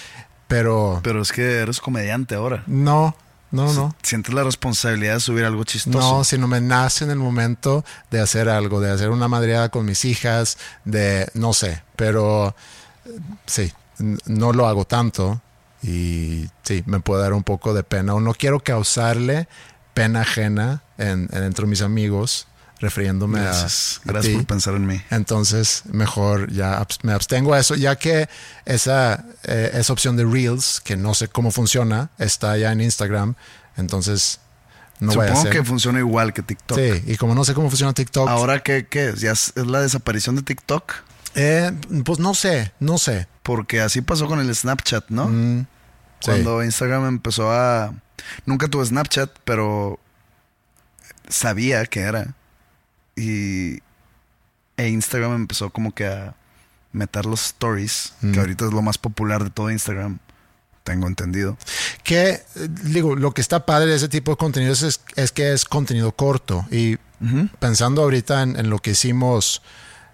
[0.48, 2.64] pero Pero es que eres comediante ahora.
[2.66, 3.16] no,
[3.52, 3.94] no, no.
[4.02, 5.98] Sientes la responsabilidad de subir algo chistoso.
[5.98, 9.84] No, sino me nace en el momento de hacer algo, de hacer una madreada con
[9.84, 10.56] mis hijas,
[10.86, 12.56] de no sé, pero
[13.44, 15.40] sí, no lo hago tanto
[15.82, 19.48] y sí, me puede dar un poco de pena o no quiero causarle
[19.94, 22.46] pena ajena en, en- entre mis amigos
[22.78, 24.00] refiriéndome a- Gracias.
[24.04, 24.36] a, Gracias ti.
[24.38, 25.00] por pensar en mí.
[25.10, 28.28] Entonces, mejor ya me abstengo a eso, ya que
[28.64, 33.34] esa, eh, esa opción de Reels, que no sé cómo funciona, está ya en Instagram.
[33.76, 34.40] Entonces,
[34.98, 35.52] no voy a Supongo hacer.
[35.52, 36.76] que funciona igual que TikTok.
[36.78, 39.20] Sí, y como no sé cómo funciona TikTok, Ahora, ¿qué, qué es?
[39.20, 40.92] ¿Ya es la desaparición de TikTok?
[41.34, 41.72] eh,
[42.04, 43.26] pues no sé, no sé.
[43.42, 45.28] Porque así pasó con el Snapchat, ¿no?
[45.28, 45.66] Mm, sí.
[46.26, 47.92] Cuando Instagram empezó a...
[48.46, 49.98] Nunca tuve Snapchat, pero
[51.28, 52.34] sabía que era.
[53.16, 53.80] Y...
[54.78, 56.34] E Instagram empezó como que a
[56.92, 58.32] meter los stories, Mm.
[58.32, 60.18] que ahorita es lo más popular de todo Instagram.
[60.84, 61.56] Tengo entendido.
[62.02, 62.42] Que, eh,
[62.84, 66.12] digo, lo que está padre de ese tipo de contenidos es, es que es contenido
[66.12, 66.66] corto.
[66.70, 66.98] Y
[67.60, 69.62] pensando ahorita en, en lo que hicimos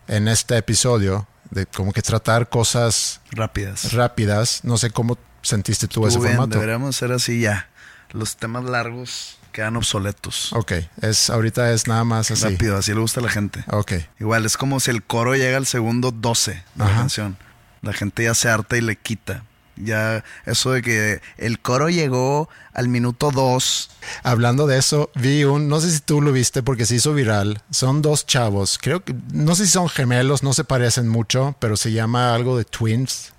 [0.08, 3.92] en este episodio, de como que tratar cosas Rápidas.
[3.92, 6.58] rápidas, no sé cómo sentiste tú ese bien, formato.
[6.58, 7.68] Deberíamos ser así ya.
[8.12, 10.52] Los temas largos quedan obsoletos.
[10.52, 10.72] Ok,
[11.02, 12.44] es, ahorita es nada más así.
[12.44, 13.64] Rápido, así le gusta a la gente.
[13.70, 17.36] Ok, Igual, es como si el coro llega al segundo 12 de la canción.
[17.82, 19.44] La gente ya se harta y le quita.
[19.82, 23.90] Ya, eso de que el coro llegó al minuto 2.
[24.22, 27.62] hablando de eso, vi un, no sé si tú lo viste porque se hizo viral,
[27.70, 31.76] son dos chavos, creo que, no sé si son gemelos, no se parecen mucho, pero
[31.76, 33.32] se llama algo de twins.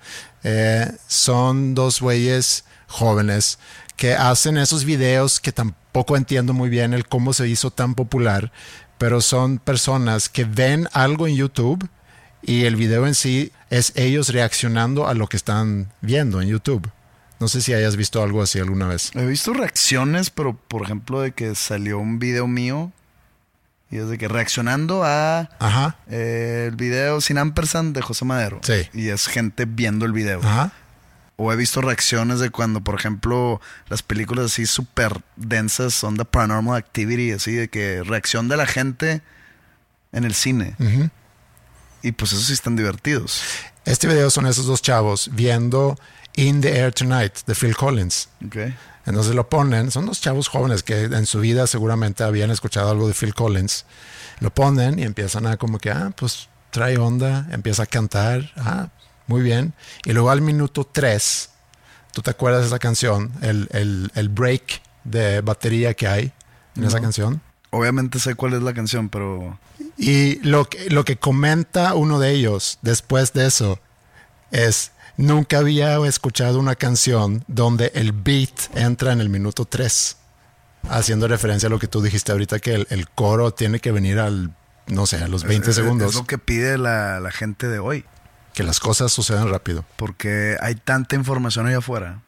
[0.44, 3.60] Eh, son dos güeyes jóvenes
[3.98, 8.52] que hacen esos videos que tampoco entiendo muy bien el cómo se hizo tan popular,
[8.98, 11.90] pero son personas que ven algo en YouTube
[12.42, 16.90] y el video en sí es ellos reaccionando a lo que están viendo en YouTube.
[17.40, 19.12] No sé si hayas visto algo así alguna vez.
[19.16, 22.92] He visto reacciones, pero por ejemplo, de que salió un video mío
[23.92, 25.96] y es de que reaccionando a Ajá.
[26.10, 28.60] eh, el video sin ampersand de José Madero.
[28.64, 28.88] Sí.
[28.94, 30.42] Y es gente viendo el video.
[30.44, 30.74] Ajá.
[31.38, 36.26] O he visto reacciones de cuando, por ejemplo, las películas así súper densas son de
[36.26, 39.22] Paranormal Activity, así de que reacción de la gente
[40.12, 40.76] en el cine.
[40.80, 41.10] Ujú.
[42.02, 43.42] Y pues esos sí están divertidos.
[43.86, 45.98] Este video son esos dos chavos viendo
[46.36, 48.30] In the Air Tonight de Phil Collins.
[48.46, 48.58] Ok.
[49.06, 53.08] Entonces lo ponen, son dos chavos jóvenes que en su vida seguramente habían escuchado algo
[53.08, 53.86] de Phil Collins.
[54.40, 58.90] Lo ponen y empiezan a como que, ah, pues trae onda, empieza a cantar, ah,
[59.28, 59.74] muy bien.
[60.06, 61.50] Y luego al minuto 3,
[62.14, 63.32] ¿tú te acuerdas de esa canción?
[63.42, 66.32] El, el- el break de batería que hay
[66.76, 67.42] en esa canción.
[67.72, 69.60] Obviamente sé cuál es la canción, pero
[69.98, 73.80] Y lo que, lo que comenta uno de ellos después de eso
[74.52, 80.18] es, nunca había escuchado una canción donde el beat entra en el minuto 3,
[80.90, 84.18] haciendo referencia a lo que tú dijiste ahorita, que el, el coro tiene que venir
[84.20, 84.56] al,
[84.88, 87.68] no sé, a los 20 es- es- segundos, Es lo que pide la, la gente
[87.68, 88.06] de hoy.
[88.56, 89.86] que las cosas sucedan rápido.
[89.96, 92.22] Porque hay tanta información allá afuera.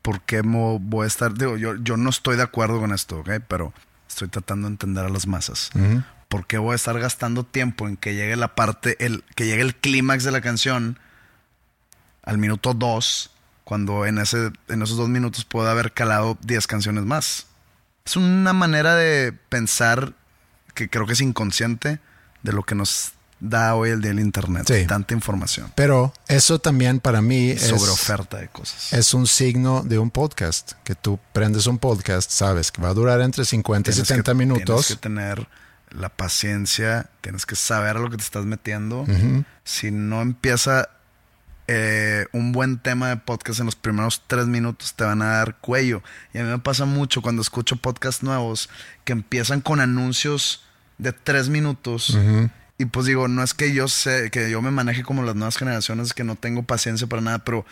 [0.00, 1.34] ¿Por qué voy a estar?
[1.34, 3.30] Digo, yo, yo no estoy de acuerdo con esto, ¿ok?
[3.46, 3.72] Pero
[4.14, 5.70] estoy tratando de entender a las masas.
[6.28, 9.62] ¿Por qué voy a estar gastando tiempo en que llegue la parte, el, que llegue
[9.62, 10.98] el clímax de la canción
[12.22, 13.30] al minuto 2,
[13.64, 17.46] cuando en, ese, en esos dos minutos puedo haber calado 10 canciones más?
[18.04, 20.14] Es una manera de pensar
[20.74, 21.98] que creo que es inconsciente
[22.42, 23.12] de lo que nos
[23.48, 24.64] da hoy el día el internet.
[24.66, 24.86] Sí.
[24.86, 25.70] Tanta información.
[25.74, 28.92] Pero eso también para mí es, Sobre oferta de cosas.
[28.92, 32.94] es un signo de un podcast, que tú prendes un podcast, sabes que va a
[32.94, 34.64] durar entre 50 y Tienes 70 que- minutos.
[34.64, 35.48] Tienes que tener
[35.90, 39.02] la paciencia, tienes que saber a lo que te estás metiendo.
[39.02, 39.44] Ujú.
[39.62, 40.88] Si no empieza
[41.66, 45.56] eh, un buen tema de podcast en los primeros tres minutos, te van a dar
[45.60, 46.02] cuello.
[46.32, 48.68] Y a mí me pasa mucho cuando escucho podcasts nuevos
[49.04, 50.62] que empiezan con anuncios
[50.98, 52.10] de tres minutos.
[52.10, 52.50] Ujú.
[52.78, 55.56] Y pues digo, no es que yo sé, que yo me maneje como las nuevas
[55.56, 57.64] generaciones, que no tengo paciencia para nada, pero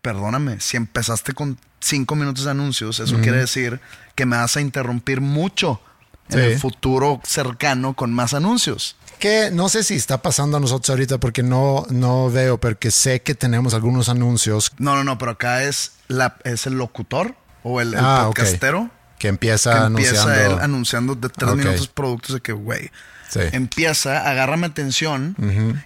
[0.00, 3.80] perdóname, si empezaste con cinco minutos de anuncios, eso quiere decir
[4.16, 5.80] que me vas a interrumpir mucho
[6.28, 8.96] en el futuro cercano con más anuncios.
[9.20, 12.90] Que no sé si está pasando a nosotros ahorita porque no, no veo, pero que
[12.90, 14.72] sé que tenemos algunos anuncios.
[14.78, 18.90] No, no, no, pero acá es, la, es el locutor o el, el Ah, podcastero
[19.20, 20.56] que empieza, que empieza anunciando.
[20.56, 22.90] él anunciando de tres minutos productos de que, güey,
[23.32, 23.40] Sí.
[23.52, 25.34] empieza, agárrame atención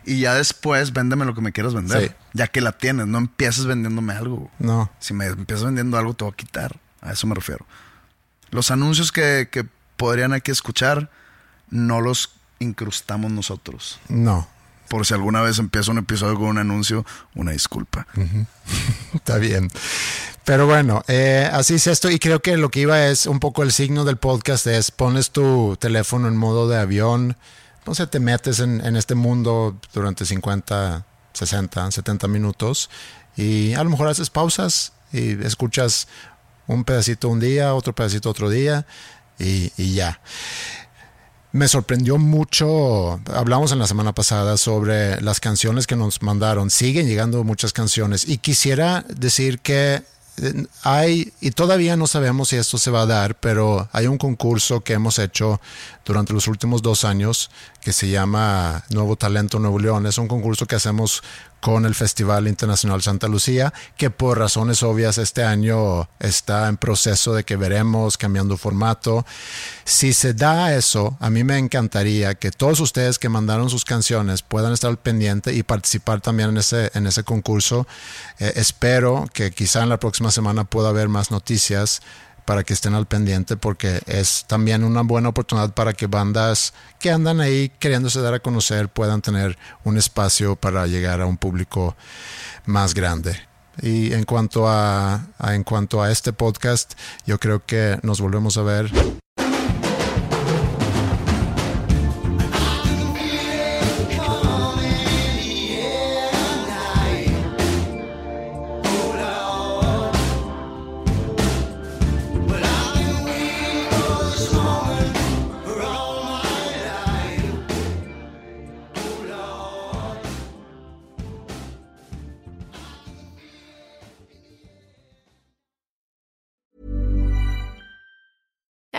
[0.05, 2.09] y ya después véndeme lo que me quieras vender.
[2.09, 2.15] Sí.
[2.33, 4.51] Ya que la tienes, no empieces vendiéndome algo.
[4.59, 4.91] No.
[4.99, 6.77] Si me empiezas vendiendo algo, te voy a quitar.
[7.01, 7.65] A eso me refiero.
[8.51, 9.65] Los anuncios que, que
[9.97, 11.09] podrían aquí escuchar,
[11.71, 14.01] no los incrustamos nosotros.
[14.09, 14.49] No.
[14.89, 18.07] Por si alguna vez empieza un episodio con un anuncio, una disculpa.
[19.15, 19.71] Está bien.
[20.45, 23.65] Pero bueno, eh, así es esto y creo que lo que iba es un poco
[23.65, 27.37] el signo del podcast es pones tu teléfono en modo de avión,
[27.95, 32.91] sé, te metes en, en este mundo durante 50, 60, 70 minutos
[33.37, 36.09] y a lo mejor haces pausas y escuchas
[36.67, 38.87] un pedacito un día, otro pedacito otro día
[39.39, 40.21] y, y ya.
[41.57, 46.69] Me sorprendió mucho, hablamos en la semana pasada sobre las canciones que nos mandaron.
[46.69, 50.03] Siguen llegando muchas canciones y quisiera decir que
[50.37, 54.19] eh, hay, y todavía no sabemos si esto se va a dar, pero hay un
[54.19, 55.59] concurso que hemos hecho
[56.05, 57.51] durante los últimos dos años
[57.81, 60.05] que se llama Nuevo Talento Nuevo León.
[60.05, 61.23] Es un concurso que hacemos
[61.67, 67.35] con el Festival Internacional Santa Lucía, que por razones obvias este año está en proceso
[67.35, 69.27] de que veremos cambiando formato.
[69.85, 74.43] Si se da eso, a mí me encantaría que todos ustedes que mandaron sus canciones
[74.43, 77.89] puedan estar al pendiente y participar también en ese, en ese concurso.
[78.39, 82.01] Eh, espero que quizá en la próxima semana pueda haber más noticias
[82.47, 87.11] para que estén al pendiente porque es también una buena oportunidad para que bandas que
[87.11, 91.95] andan ahí queriéndose dar a conocer puedan tener un espacio para llegar a un público
[92.65, 93.37] más grande.
[93.83, 96.95] Y en cuanto a, en cuanto a este podcast,
[97.27, 98.91] yo creo que nos volvemos a ver